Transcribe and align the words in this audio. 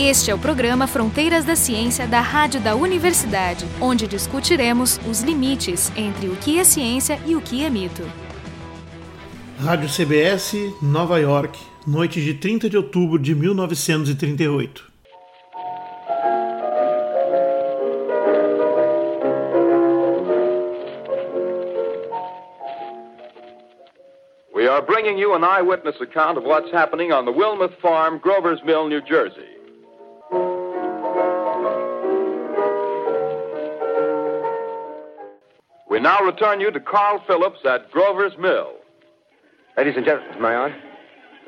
Este 0.00 0.30
é 0.30 0.34
o 0.34 0.38
programa 0.38 0.86
Fronteiras 0.86 1.44
da 1.44 1.56
Ciência 1.56 2.06
da 2.06 2.20
Rádio 2.20 2.60
da 2.60 2.76
Universidade, 2.76 3.66
onde 3.80 4.06
discutiremos 4.06 4.96
os 5.10 5.22
limites 5.22 5.90
entre 5.96 6.28
o 6.28 6.36
que 6.36 6.60
é 6.60 6.62
ciência 6.62 7.18
e 7.26 7.34
o 7.34 7.40
que 7.40 7.64
é 7.64 7.68
mito. 7.68 8.04
Rádio 9.60 9.88
CBS, 9.88 10.54
Nova 10.80 11.18
York, 11.18 11.58
noite 11.84 12.20
de 12.22 12.34
30 12.34 12.70
de 12.70 12.76
outubro 12.76 13.18
de 13.18 13.34
1938. 13.34 14.86
We 24.54 24.68
are 24.68 24.80
bringing 24.80 25.18
you 25.18 25.34
an 25.34 25.42
eyewitness 25.42 26.00
account 26.00 26.38
of 26.38 26.44
what's 26.44 26.70
happening 26.72 27.10
on 27.10 27.24
the 27.24 27.32
Wilmuth 27.32 27.74
Farm, 27.82 28.20
Grover's 28.20 28.62
Mill, 28.62 28.88
New 28.88 29.02
Jersey. 29.02 29.57
We 35.98 36.04
now 36.04 36.20
return 36.20 36.60
you 36.60 36.70
to 36.70 36.78
Carl 36.78 37.20
Phillips 37.26 37.58
at 37.64 37.90
Grover's 37.90 38.38
Mill. 38.38 38.70
Ladies 39.76 39.94
and 39.96 40.04
gentlemen, 40.06 40.40
Marion. 40.40 40.80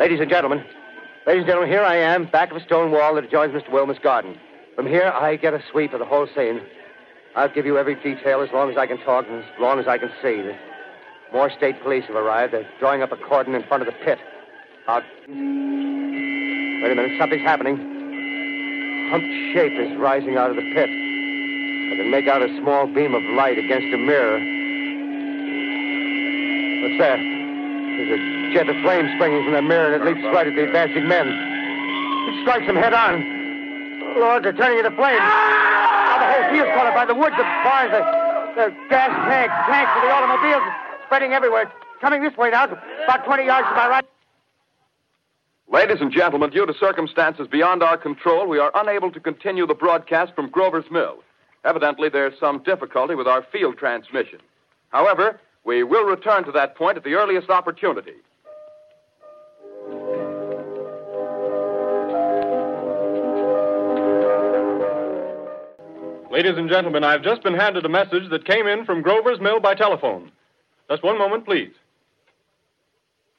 Ladies 0.00 0.18
and 0.18 0.28
gentlemen. 0.28 0.64
Ladies 1.24 1.42
and 1.42 1.46
gentlemen, 1.46 1.70
here 1.70 1.84
I 1.84 1.94
am, 1.94 2.26
back 2.26 2.50
of 2.50 2.56
a 2.56 2.64
stone 2.64 2.90
wall 2.90 3.14
that 3.14 3.22
adjoins 3.22 3.54
Mr. 3.54 3.70
Wilmer's 3.70 4.00
garden. 4.00 4.36
From 4.74 4.88
here, 4.88 5.12
I 5.14 5.36
get 5.36 5.54
a 5.54 5.62
sweep 5.70 5.92
of 5.92 6.00
the 6.00 6.04
whole 6.04 6.26
scene. 6.34 6.62
I'll 7.36 7.48
give 7.48 7.64
you 7.64 7.78
every 7.78 7.94
detail 7.94 8.40
as 8.40 8.48
long 8.52 8.72
as 8.72 8.76
I 8.76 8.88
can 8.88 8.98
talk 9.04 9.24
and 9.28 9.38
as 9.38 9.60
long 9.60 9.78
as 9.78 9.86
I 9.86 9.98
can 9.98 10.10
see. 10.20 10.42
More 11.32 11.48
state 11.56 11.80
police 11.80 12.06
have 12.06 12.16
arrived. 12.16 12.52
They're 12.52 12.68
drawing 12.80 13.02
up 13.02 13.12
a 13.12 13.16
cordon 13.18 13.54
in 13.54 13.62
front 13.68 13.84
of 13.84 13.86
the 13.86 14.04
pit. 14.04 14.18
Out. 14.88 15.04
Wait 15.28 16.90
a 16.90 16.94
minute, 16.96 17.16
something's 17.20 17.42
happening. 17.42 17.76
Humped 19.12 19.28
shape 19.54 19.78
is 19.78 19.96
rising 19.96 20.36
out 20.36 20.50
of 20.50 20.56
the 20.56 20.72
pit. 20.74 20.99
I 21.90 21.96
can 21.96 22.10
make 22.10 22.28
out 22.28 22.40
a 22.40 22.48
small 22.62 22.86
beam 22.86 23.14
of 23.14 23.22
light 23.34 23.58
against 23.58 23.90
a 23.92 23.98
mirror. 23.98 24.38
What's 26.86 26.98
that? 27.02 27.18
There's 27.18 28.14
a 28.14 28.20
jet 28.54 28.68
of 28.70 28.76
flame 28.86 29.10
springing 29.18 29.42
from 29.44 29.54
the 29.54 29.62
mirror, 29.62 29.92
and 29.92 29.98
it 29.98 30.06
leaps 30.06 30.22
right 30.32 30.46
at 30.46 30.54
the 30.54 30.64
advancing 30.64 31.08
men. 31.08 31.26
It 31.26 32.42
strikes 32.42 32.66
them 32.66 32.76
head 32.76 32.94
on. 32.94 33.18
Lord, 34.16 34.44
they're 34.44 34.54
turning 34.54 34.78
into 34.78 34.94
flames. 34.94 35.18
Now 35.18 36.18
the 36.22 36.30
whole 36.30 36.46
field's 36.54 36.70
caught 36.78 36.86
up 36.86 36.94
by 36.94 37.06
the 37.06 37.14
woods, 37.14 37.34
the 37.36 37.42
barns, 37.66 37.90
the, 37.90 38.02
the 38.54 38.66
gas 38.88 39.10
tanks, 39.26 39.54
tanks 39.66 39.90
for 39.90 40.06
the 40.06 40.14
automobiles, 40.14 40.62
spreading 41.06 41.32
everywhere. 41.32 41.70
Coming 42.00 42.22
this 42.22 42.36
way 42.36 42.50
now, 42.50 42.64
about 42.64 43.24
20 43.24 43.44
yards 43.44 43.68
to 43.68 43.74
my 43.74 43.88
right. 43.88 44.04
Ladies 45.72 46.00
and 46.00 46.10
gentlemen, 46.10 46.50
due 46.50 46.66
to 46.66 46.74
circumstances 46.74 47.46
beyond 47.46 47.82
our 47.82 47.96
control, 47.96 48.48
we 48.48 48.58
are 48.58 48.72
unable 48.74 49.10
to 49.12 49.20
continue 49.20 49.66
the 49.66 49.74
broadcast 49.74 50.34
from 50.34 50.50
Grover's 50.50 50.90
Mill. 50.90 51.22
Evidently, 51.64 52.08
there's 52.08 52.38
some 52.38 52.62
difficulty 52.62 53.14
with 53.14 53.26
our 53.26 53.44
field 53.52 53.76
transmission. 53.76 54.38
However, 54.90 55.40
we 55.64 55.82
will 55.82 56.04
return 56.04 56.44
to 56.44 56.52
that 56.52 56.74
point 56.74 56.96
at 56.96 57.04
the 57.04 57.14
earliest 57.14 57.50
opportunity. 57.50 58.14
Ladies 66.30 66.56
and 66.56 66.70
gentlemen, 66.70 67.04
I've 67.04 67.22
just 67.22 67.42
been 67.42 67.54
handed 67.54 67.84
a 67.84 67.88
message 67.88 68.30
that 68.30 68.46
came 68.46 68.66
in 68.66 68.84
from 68.84 69.02
Grover's 69.02 69.40
Mill 69.40 69.60
by 69.60 69.74
telephone. 69.74 70.30
Just 70.88 71.02
one 71.02 71.18
moment, 71.18 71.44
please. 71.44 71.72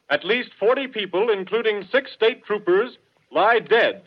At 0.10 0.26
least 0.26 0.52
40 0.60 0.88
people, 0.88 1.30
including 1.32 1.88
six 1.92 2.12
state 2.14 2.46
troopers, 2.46 2.98
lie 3.32 3.60
dead 3.60 4.04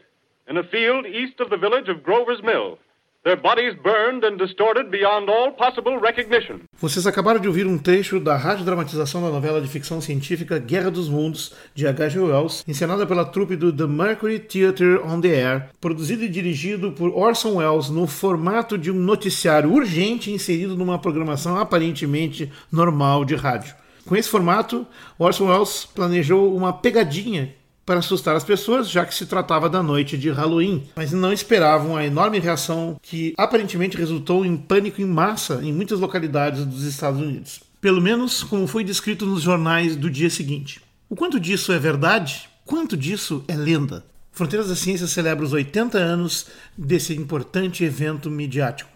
in 0.46 0.58
a 0.58 0.62
field 0.62 1.06
east 1.06 1.40
of 1.40 1.50
the 1.50 1.56
village 1.56 1.88
of 1.88 2.02
Grover's 2.02 2.42
Mill. 2.42 2.78
Their 3.24 3.40
bodies 3.40 3.74
burned 3.82 4.22
and 4.22 4.36
distorted 4.36 4.90
beyond 4.90 5.30
all 5.30 5.50
possible 5.52 5.98
recognition. 5.98 6.60
Vocês 6.78 7.06
acabaram 7.06 7.40
de 7.40 7.48
ouvir 7.48 7.66
um 7.66 7.78
trecho 7.78 8.20
da 8.20 8.36
radiodramatização 8.36 9.22
da 9.22 9.30
novela 9.30 9.62
de 9.62 9.66
ficção 9.66 9.98
científica 9.98 10.58
Guerra 10.58 10.90
dos 10.90 11.08
Mundos, 11.08 11.54
de 11.74 11.86
H.G. 11.86 12.18
Wells, 12.18 12.62
encenada 12.68 13.06
pela 13.06 13.24
trupe 13.24 13.56
do 13.56 13.72
The 13.72 13.86
Mercury 13.86 14.38
Theatre 14.38 14.98
on 15.02 15.22
the 15.22 15.28
Air, 15.28 15.70
produzido 15.80 16.22
e 16.22 16.28
dirigido 16.28 16.92
por 16.92 17.16
Orson 17.16 17.54
Welles 17.54 17.88
no 17.88 18.06
formato 18.06 18.76
de 18.76 18.90
um 18.90 18.94
noticiário 18.94 19.72
urgente 19.72 20.30
inserido 20.30 20.76
numa 20.76 20.98
programação 20.98 21.56
aparentemente 21.56 22.52
normal 22.70 23.24
de 23.24 23.36
rádio. 23.36 23.74
Com 24.04 24.14
esse 24.14 24.28
formato, 24.28 24.86
Orson 25.18 25.46
Welles 25.46 25.86
planejou 25.86 26.54
uma 26.54 26.74
pegadinha 26.74 27.54
para 27.84 27.98
assustar 27.98 28.34
as 28.34 28.44
pessoas, 28.44 28.88
já 28.88 29.04
que 29.04 29.14
se 29.14 29.26
tratava 29.26 29.68
da 29.68 29.82
noite 29.82 30.16
de 30.16 30.30
Halloween, 30.30 30.84
mas 30.96 31.12
não 31.12 31.32
esperavam 31.32 31.96
a 31.96 32.04
enorme 32.04 32.38
reação 32.38 32.98
que 33.02 33.34
aparentemente 33.36 33.96
resultou 33.96 34.44
em 34.44 34.56
pânico 34.56 35.00
em 35.00 35.06
massa 35.06 35.60
em 35.62 35.72
muitas 35.72 36.00
localidades 36.00 36.64
dos 36.64 36.84
Estados 36.84 37.20
Unidos. 37.20 37.60
Pelo 37.80 38.00
menos 38.00 38.42
como 38.42 38.66
foi 38.66 38.82
descrito 38.82 39.26
nos 39.26 39.42
jornais 39.42 39.96
do 39.96 40.10
dia 40.10 40.30
seguinte. 40.30 40.80
O 41.08 41.14
quanto 41.14 41.38
disso 41.38 41.72
é 41.72 41.78
verdade? 41.78 42.48
Quanto 42.64 42.96
disso 42.96 43.44
é 43.46 43.54
lenda? 43.54 44.04
Fronteiras 44.32 44.68
da 44.68 44.74
Ciência 44.74 45.06
celebra 45.06 45.44
os 45.44 45.52
80 45.52 45.96
anos 45.98 46.46
desse 46.76 47.14
importante 47.14 47.84
evento 47.84 48.30
midiático. 48.30 48.93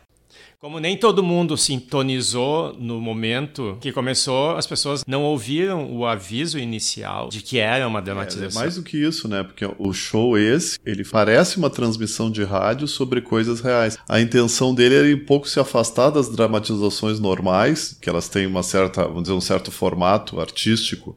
Como 0.60 0.81
nem 0.81 0.97
todo 0.97 1.22
mundo 1.22 1.56
sintonizou 1.56 2.75
no 2.76 3.00
momento 3.00 3.78
que 3.81 3.93
começou, 3.93 4.56
as 4.56 4.66
pessoas 4.66 5.04
não 5.06 5.22
ouviram 5.22 5.93
o 5.97 6.04
aviso 6.04 6.59
inicial 6.59 7.28
de 7.28 7.43
que 7.43 7.59
era 7.59 7.87
uma 7.87 8.03
dramatização. 8.03 8.60
É, 8.60 8.65
é 8.65 8.66
mais 8.66 8.75
do 8.75 8.82
que 8.82 8.97
isso, 8.97 9.28
né? 9.28 9.44
Porque 9.44 9.65
o 9.78 9.93
show 9.93 10.37
esse, 10.37 10.76
ele 10.84 11.04
parece 11.04 11.59
uma 11.59 11.71
transmissão 11.71 12.28
de 12.28 12.43
rádio 12.43 12.88
sobre 12.88 13.21
coisas 13.21 13.60
reais. 13.60 13.97
A 14.09 14.21
intenção 14.21 14.75
dele 14.75 14.97
era 14.97 15.16
um 15.16 15.25
pouco 15.25 15.49
se 15.49 15.60
afastar 15.60 16.10
das 16.10 16.28
dramatizações 16.28 17.20
normais, 17.20 17.97
que 18.00 18.10
elas 18.10 18.28
têm 18.28 18.44
uma 18.44 18.65
certa, 18.65 19.05
vamos 19.05 19.22
dizer, 19.22 19.34
um 19.34 19.41
certo 19.41 19.70
formato 19.70 20.41
artístico 20.41 21.16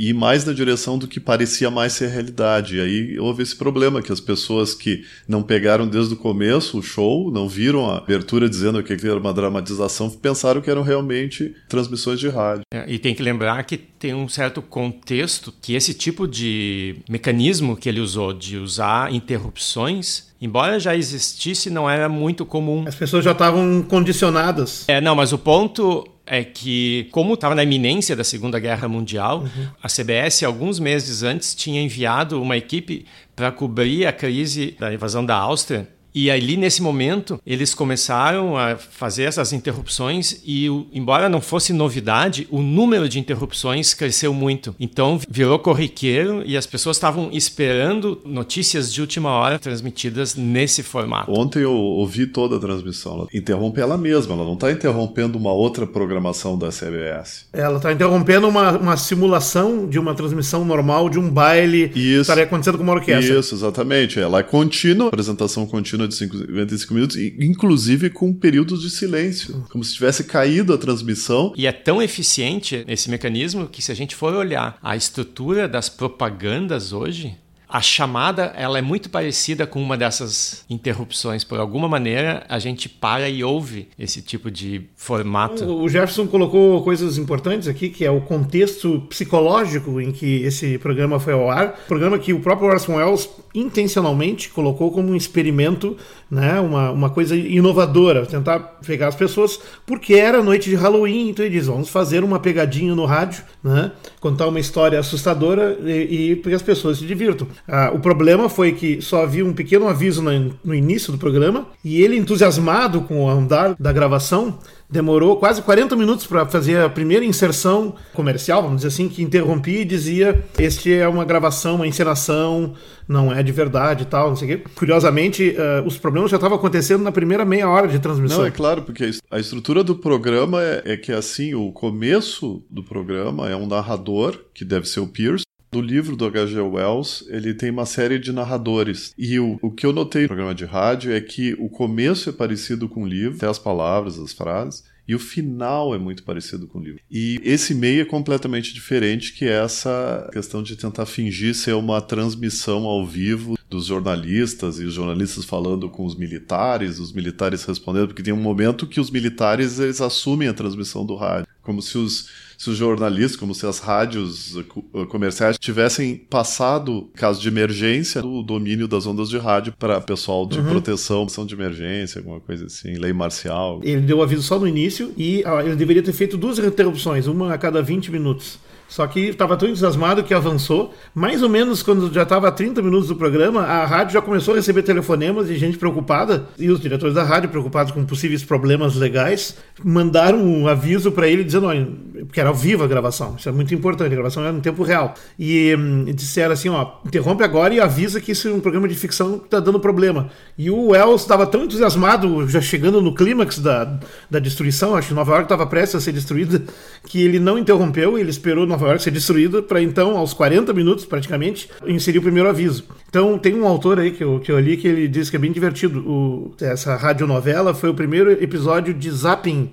e 0.00 0.14
mais 0.14 0.46
na 0.46 0.54
direção 0.54 0.96
do 0.96 1.06
que 1.06 1.20
parecia 1.20 1.70
mais 1.70 1.92
ser 1.92 2.06
a 2.06 2.08
realidade. 2.08 2.78
E 2.78 2.80
aí 2.80 3.18
houve 3.18 3.42
esse 3.42 3.54
problema 3.54 4.00
que 4.00 4.10
as 4.10 4.18
pessoas 4.18 4.72
que 4.72 5.04
não 5.28 5.42
pegaram 5.42 5.86
desde 5.86 6.14
o 6.14 6.16
começo 6.16 6.78
o 6.78 6.82
show, 6.82 7.30
não 7.30 7.46
viram 7.46 7.90
a 7.90 7.98
abertura 7.98 8.48
dizendo 8.48 8.82
que 8.82 8.94
era 8.94 9.18
uma 9.18 9.34
dramatização, 9.34 10.08
pensaram 10.08 10.62
que 10.62 10.70
eram 10.70 10.82
realmente 10.82 11.54
transmissões 11.68 12.18
de 12.18 12.30
rádio. 12.30 12.62
É, 12.72 12.90
e 12.90 12.98
tem 12.98 13.14
que 13.14 13.22
lembrar 13.22 13.62
que 13.64 13.76
tem 13.76 14.14
um 14.14 14.26
certo 14.26 14.62
contexto 14.62 15.52
que 15.60 15.74
esse 15.74 15.92
tipo 15.92 16.26
de 16.26 16.96
mecanismo 17.06 17.76
que 17.76 17.86
ele 17.86 18.00
usou 18.00 18.32
de 18.32 18.56
usar 18.56 19.12
interrupções 19.12 20.30
embora 20.40 20.80
já 20.80 20.96
existisse, 20.96 21.68
não 21.68 21.88
era 21.88 22.08
muito 22.08 22.46
comum. 22.46 22.84
As 22.86 22.94
pessoas 22.94 23.22
já 23.22 23.32
estavam 23.32 23.82
condicionadas. 23.82 24.88
É, 24.88 25.00
não, 25.00 25.14
mas 25.14 25.32
o 25.34 25.38
ponto 25.38 26.06
é 26.32 26.44
que, 26.44 27.08
como 27.10 27.34
estava 27.34 27.56
na 27.56 27.64
iminência 27.64 28.14
da 28.14 28.22
Segunda 28.22 28.60
Guerra 28.60 28.86
Mundial, 28.86 29.40
uhum. 29.40 29.68
a 29.82 29.88
CBS, 29.88 30.44
alguns 30.44 30.78
meses 30.78 31.24
antes, 31.24 31.56
tinha 31.56 31.82
enviado 31.82 32.40
uma 32.40 32.56
equipe 32.56 33.04
para 33.34 33.50
cobrir 33.50 34.06
a 34.06 34.12
crise 34.12 34.76
da 34.78 34.94
invasão 34.94 35.26
da 35.26 35.34
Áustria 35.34 35.88
e 36.14 36.30
ali, 36.30 36.56
nesse 36.56 36.82
momento, 36.82 37.40
eles 37.46 37.74
começaram 37.74 38.56
a 38.56 38.76
fazer 38.76 39.24
essas 39.24 39.52
interrupções 39.52 40.40
e, 40.44 40.66
embora 40.92 41.28
não 41.28 41.40
fosse 41.40 41.72
novidade, 41.72 42.46
o 42.50 42.60
número 42.62 43.08
de 43.08 43.18
interrupções 43.18 43.94
cresceu 43.94 44.32
muito. 44.34 44.74
Então, 44.78 45.20
virou 45.28 45.58
corriqueiro 45.58 46.42
e 46.44 46.56
as 46.56 46.66
pessoas 46.66 46.96
estavam 46.96 47.30
esperando 47.32 48.20
notícias 48.24 48.92
de 48.92 49.00
última 49.00 49.30
hora 49.30 49.58
transmitidas 49.58 50.34
nesse 50.34 50.82
formato. 50.82 51.30
Ontem 51.32 51.62
eu 51.62 51.72
ouvi 51.72 52.26
toda 52.26 52.56
a 52.56 52.60
transmissão. 52.60 53.14
Ela 53.14 53.28
interrompe 53.32 53.80
ela 53.80 53.96
mesma, 53.96 54.34
ela 54.34 54.44
não 54.44 54.54
está 54.54 54.70
interrompendo 54.70 55.38
uma 55.38 55.52
outra 55.52 55.86
programação 55.86 56.58
da 56.58 56.68
CBS. 56.68 57.46
Ela 57.52 57.76
está 57.76 57.92
interrompendo 57.92 58.48
uma, 58.48 58.76
uma 58.76 58.96
simulação 58.96 59.88
de 59.88 59.98
uma 59.98 60.14
transmissão 60.14 60.64
normal 60.64 61.08
de 61.08 61.18
um 61.18 61.28
baile 61.28 61.84
Isso. 61.84 61.92
que 61.92 62.20
estaria 62.20 62.44
acontecendo 62.44 62.78
com 62.78 62.84
uma 62.84 62.94
orquestra. 62.94 63.38
Isso, 63.38 63.54
exatamente. 63.54 64.18
Ela 64.18 64.40
é 64.40 64.42
contínua, 64.42 65.08
apresentação 65.08 65.66
contínua 65.66 65.99
de 66.06 66.14
55 66.14 66.94
minutos, 66.94 67.16
inclusive 67.16 68.10
com 68.10 68.32
períodos 68.32 68.82
de 68.82 68.90
silêncio, 68.90 69.64
como 69.70 69.84
se 69.84 69.94
tivesse 69.94 70.24
caído 70.24 70.72
a 70.72 70.78
transmissão. 70.78 71.52
E 71.56 71.66
é 71.66 71.72
tão 71.72 72.02
eficiente 72.02 72.84
esse 72.86 73.10
mecanismo 73.10 73.68
que 73.68 73.82
se 73.82 73.92
a 73.92 73.94
gente 73.94 74.14
for 74.14 74.34
olhar 74.34 74.78
a 74.82 74.96
estrutura 74.96 75.68
das 75.68 75.88
propagandas 75.88 76.92
hoje, 76.92 77.36
a 77.70 77.80
chamada 77.80 78.52
ela 78.56 78.78
é 78.78 78.82
muito 78.82 79.08
parecida 79.08 79.66
com 79.66 79.80
uma 79.80 79.96
dessas 79.96 80.64
interrupções. 80.68 81.44
Por 81.44 81.60
alguma 81.60 81.88
maneira, 81.88 82.44
a 82.48 82.58
gente 82.58 82.88
para 82.88 83.28
e 83.28 83.44
ouve 83.44 83.88
esse 83.98 84.20
tipo 84.20 84.50
de 84.50 84.82
formato. 84.96 85.64
O 85.64 85.88
Jefferson 85.88 86.26
colocou 86.26 86.82
coisas 86.82 87.16
importantes 87.16 87.68
aqui, 87.68 87.88
que 87.88 88.04
é 88.04 88.10
o 88.10 88.20
contexto 88.20 89.00
psicológico 89.08 90.00
em 90.00 90.10
que 90.10 90.42
esse 90.42 90.78
programa 90.78 91.20
foi 91.20 91.32
ao 91.32 91.50
ar. 91.50 91.78
Programa 91.86 92.18
que 92.18 92.32
o 92.32 92.40
próprio 92.40 92.68
Orson 92.68 92.96
Welles 92.96 93.28
intencionalmente 93.54 94.48
colocou 94.50 94.90
como 94.90 95.10
um 95.10 95.16
experimento, 95.16 95.96
né, 96.30 96.60
uma, 96.60 96.90
uma 96.90 97.10
coisa 97.10 97.36
inovadora, 97.36 98.24
tentar 98.26 98.58
pegar 98.86 99.08
as 99.08 99.16
pessoas, 99.16 99.60
porque 99.84 100.14
era 100.14 100.42
noite 100.42 100.70
de 100.70 100.76
Halloween, 100.76 101.30
então 101.30 101.44
ele 101.44 101.56
diz, 101.56 101.66
vamos 101.66 101.88
fazer 101.88 102.22
uma 102.22 102.38
pegadinha 102.38 102.94
no 102.94 103.04
rádio, 103.04 103.42
né, 103.62 103.90
contar 104.20 104.46
uma 104.46 104.60
história 104.60 104.98
assustadora 104.98 105.76
e, 105.84 106.32
e 106.32 106.36
que 106.36 106.54
as 106.54 106.62
pessoas 106.62 106.98
se 106.98 107.06
divirtam. 107.06 107.48
Ah, 107.68 107.90
o 107.94 108.00
problema 108.00 108.48
foi 108.48 108.72
que 108.72 109.00
só 109.00 109.22
havia 109.22 109.44
um 109.44 109.52
pequeno 109.52 109.88
aviso 109.88 110.22
no, 110.22 110.54
no 110.64 110.74
início 110.74 111.12
do 111.12 111.18
programa 111.18 111.66
e 111.84 112.02
ele, 112.02 112.16
entusiasmado 112.16 113.02
com 113.02 113.24
o 113.24 113.28
andar 113.28 113.74
da 113.78 113.92
gravação, 113.92 114.58
demorou 114.90 115.36
quase 115.36 115.62
40 115.62 115.94
minutos 115.94 116.26
para 116.26 116.44
fazer 116.46 116.78
a 116.78 116.88
primeira 116.88 117.24
inserção 117.24 117.94
comercial, 118.12 118.62
vamos 118.62 118.78
dizer 118.78 118.88
assim, 118.88 119.08
que 119.08 119.22
interrompia 119.22 119.80
e 119.80 119.84
dizia: 119.84 120.44
Este 120.58 120.92
é 120.92 121.06
uma 121.06 121.24
gravação, 121.24 121.76
uma 121.76 121.86
encenação, 121.86 122.74
não 123.06 123.32
é 123.32 123.42
de 123.42 123.52
verdade 123.52 124.02
e 124.02 124.06
tal, 124.06 124.30
não 124.30 124.36
sei 124.36 124.54
o 124.54 124.58
quê. 124.58 124.64
Curiosamente, 124.74 125.50
uh, 125.50 125.86
os 125.86 125.96
problemas 125.96 126.30
já 126.30 126.36
estavam 126.36 126.58
acontecendo 126.58 127.02
na 127.02 127.12
primeira 127.12 127.44
meia 127.44 127.68
hora 127.68 127.86
de 127.86 127.98
transmissão. 127.98 128.38
Não, 128.38 128.46
é 128.46 128.50
claro, 128.50 128.82
porque 128.82 129.10
a 129.30 129.38
estrutura 129.38 129.84
do 129.84 129.94
programa 129.94 130.62
é, 130.62 130.82
é 130.84 130.96
que, 130.96 131.12
assim, 131.12 131.54
o 131.54 131.70
começo 131.72 132.64
do 132.68 132.82
programa 132.82 133.48
é 133.48 133.54
um 133.54 133.66
narrador, 133.66 134.38
que 134.52 134.64
deve 134.64 134.88
ser 134.88 135.00
o 135.00 135.06
Pierce, 135.06 135.44
no 135.72 135.80
livro 135.80 136.16
do 136.16 136.24
H.G. 136.24 136.60
Wells, 136.60 137.24
ele 137.28 137.54
tem 137.54 137.70
uma 137.70 137.86
série 137.86 138.18
de 138.18 138.32
narradores. 138.32 139.14
E 139.16 139.38
o, 139.38 139.58
o 139.62 139.70
que 139.70 139.86
eu 139.86 139.92
notei 139.92 140.22
no 140.22 140.28
programa 140.28 140.54
de 140.54 140.64
rádio 140.64 141.12
é 141.12 141.20
que 141.20 141.54
o 141.54 141.68
começo 141.68 142.28
é 142.28 142.32
parecido 142.32 142.88
com 142.88 143.04
o 143.04 143.08
livro, 143.08 143.36
até 143.36 143.46
as 143.46 143.58
palavras, 143.58 144.18
as 144.18 144.32
frases, 144.32 144.82
e 145.06 145.14
o 145.14 145.18
final 145.18 145.94
é 145.94 145.98
muito 145.98 146.22
parecido 146.22 146.66
com 146.68 146.78
o 146.78 146.82
livro. 146.82 147.00
E 147.10 147.40
esse 147.42 147.74
meio 147.74 148.02
é 148.02 148.04
completamente 148.04 148.72
diferente, 148.72 149.32
que 149.32 149.44
é 149.44 149.62
essa 149.62 150.28
questão 150.32 150.62
de 150.62 150.76
tentar 150.76 151.06
fingir 151.06 151.54
ser 151.54 151.74
uma 151.74 152.00
transmissão 152.00 152.84
ao 152.84 153.04
vivo 153.04 153.58
dos 153.68 153.86
jornalistas 153.86 154.78
e 154.78 154.84
os 154.84 154.94
jornalistas 154.94 155.44
falando 155.44 155.88
com 155.88 156.04
os 156.04 156.16
militares, 156.16 156.98
os 156.98 157.12
militares 157.12 157.64
respondendo, 157.64 158.08
porque 158.08 158.22
tem 158.22 158.32
um 158.32 158.36
momento 158.36 158.86
que 158.86 159.00
os 159.00 159.10
militares 159.10 159.78
eles 159.78 160.00
assumem 160.00 160.48
a 160.48 160.54
transmissão 160.54 161.04
do 161.06 161.16
rádio, 161.16 161.46
como 161.62 161.80
se 161.80 161.98
os 161.98 162.28
se 162.60 162.68
os 162.68 162.76
jornalistas, 162.76 163.36
como 163.36 163.54
se 163.54 163.64
as 163.64 163.78
rádios 163.78 164.54
eh, 164.54 165.06
comerciais 165.06 165.58
tivessem 165.58 166.14
passado, 166.14 167.08
caso 167.14 167.40
de 167.40 167.48
emergência, 167.48 168.20
do 168.20 168.42
domínio 168.42 168.86
das 168.86 169.06
ondas 169.06 169.30
de 169.30 169.38
rádio 169.38 169.72
para 169.78 169.98
pessoal 169.98 170.46
de 170.46 170.58
uhum. 170.58 170.68
proteção, 170.68 171.24
ação 171.24 171.46
de 171.46 171.54
emergência, 171.54 172.18
alguma 172.18 172.38
coisa 172.38 172.66
assim, 172.66 172.98
lei 172.98 173.14
marcial. 173.14 173.80
Ele 173.82 174.02
deu 174.02 174.22
aviso 174.22 174.42
só 174.42 174.58
no 174.58 174.68
início 174.68 175.10
e 175.16 175.42
ah, 175.46 175.64
ele 175.64 175.74
deveria 175.74 176.02
ter 176.02 176.12
feito 176.12 176.36
duas 176.36 176.58
interrupções, 176.58 177.26
uma 177.26 177.54
a 177.54 177.56
cada 177.56 177.80
20 177.80 178.10
minutos. 178.10 178.58
Só 178.90 179.06
que 179.06 179.20
estava 179.20 179.56
tão 179.56 179.68
entusiasmado 179.68 180.24
que 180.24 180.34
avançou. 180.34 180.92
Mais 181.14 181.44
ou 181.44 181.48
menos 181.48 181.80
quando 181.80 182.12
já 182.12 182.24
estava 182.24 182.48
a 182.48 182.50
30 182.50 182.82
minutos 182.82 183.06
do 183.06 183.14
programa, 183.14 183.62
a 183.62 183.86
rádio 183.86 184.14
já 184.14 184.20
começou 184.20 184.52
a 184.52 184.56
receber 184.56 184.82
telefonemas 184.82 185.46
de 185.46 185.56
gente 185.56 185.78
preocupada. 185.78 186.46
E 186.58 186.68
os 186.68 186.80
diretores 186.80 187.14
da 187.14 187.22
rádio, 187.22 187.48
preocupados 187.48 187.92
com 187.92 188.04
possíveis 188.04 188.42
problemas 188.42 188.96
legais, 188.96 189.56
mandaram 189.84 190.42
um 190.42 190.66
aviso 190.66 191.12
para 191.12 191.28
ele 191.28 191.44
dizendo: 191.44 191.68
olha, 191.68 191.86
porque 192.26 192.40
era 192.40 192.48
ao 192.48 192.54
vivo 192.54 192.82
a 192.82 192.86
gravação, 192.88 193.36
isso 193.38 193.48
é 193.48 193.52
muito 193.52 193.72
importante, 193.72 194.12
a 194.12 194.16
gravação 194.16 194.42
era 194.42 194.52
no 194.52 194.60
tempo 194.60 194.82
real. 194.82 195.14
E 195.38 195.72
hum, 195.78 196.06
disseram 196.06 196.52
assim: 196.52 196.68
ó, 196.68 196.94
interrompe 197.06 197.44
agora 197.44 197.72
e 197.72 197.80
avisa 197.80 198.20
que 198.20 198.32
isso 198.32 198.48
é 198.48 198.52
um 198.52 198.60
programa 198.60 198.88
de 198.88 198.96
ficção 198.96 199.38
que 199.38 199.44
está 199.44 199.60
dando 199.60 199.78
problema. 199.78 200.30
E 200.58 200.68
o 200.68 200.88
Wells 200.88 201.22
estava 201.22 201.46
tão 201.46 201.62
entusiasmado, 201.62 202.48
já 202.48 202.60
chegando 202.60 203.00
no 203.00 203.14
clímax 203.14 203.60
da, 203.60 204.00
da 204.28 204.40
destruição, 204.40 204.96
acho 204.96 205.08
que 205.08 205.14
Nova 205.14 205.30
York 205.30 205.44
estava 205.44 205.64
prestes 205.64 205.94
a 205.94 206.00
ser 206.00 206.12
destruída, 206.12 206.60
que 207.06 207.22
ele 207.22 207.38
não 207.38 207.56
interrompeu, 207.56 208.18
ele 208.18 208.30
esperou 208.30 208.66
Nova 208.66 208.79
York 208.86 209.02
ser 209.02 209.10
destruída 209.10 209.62
para 209.62 209.82
então, 209.82 210.16
aos 210.16 210.32
40 210.32 210.72
minutos 210.72 211.04
praticamente, 211.04 211.68
inserir 211.86 212.18
o 212.18 212.22
primeiro 212.22 212.48
aviso. 212.48 212.84
Então 213.08 213.38
tem 213.38 213.54
um 213.54 213.66
autor 213.66 213.98
aí 213.98 214.10
que 214.10 214.22
eu, 214.22 214.40
que 214.40 214.50
eu 214.50 214.58
li 214.58 214.76
que 214.76 214.88
ele 214.88 215.08
diz 215.08 215.30
que 215.30 215.36
é 215.36 215.38
bem 215.38 215.52
divertido. 215.52 216.00
O, 216.00 216.54
essa 216.60 216.96
radionovela 216.96 217.74
foi 217.74 217.90
o 217.90 217.94
primeiro 217.94 218.30
episódio 218.32 218.94
de 218.94 219.10
Zapping 219.10 219.70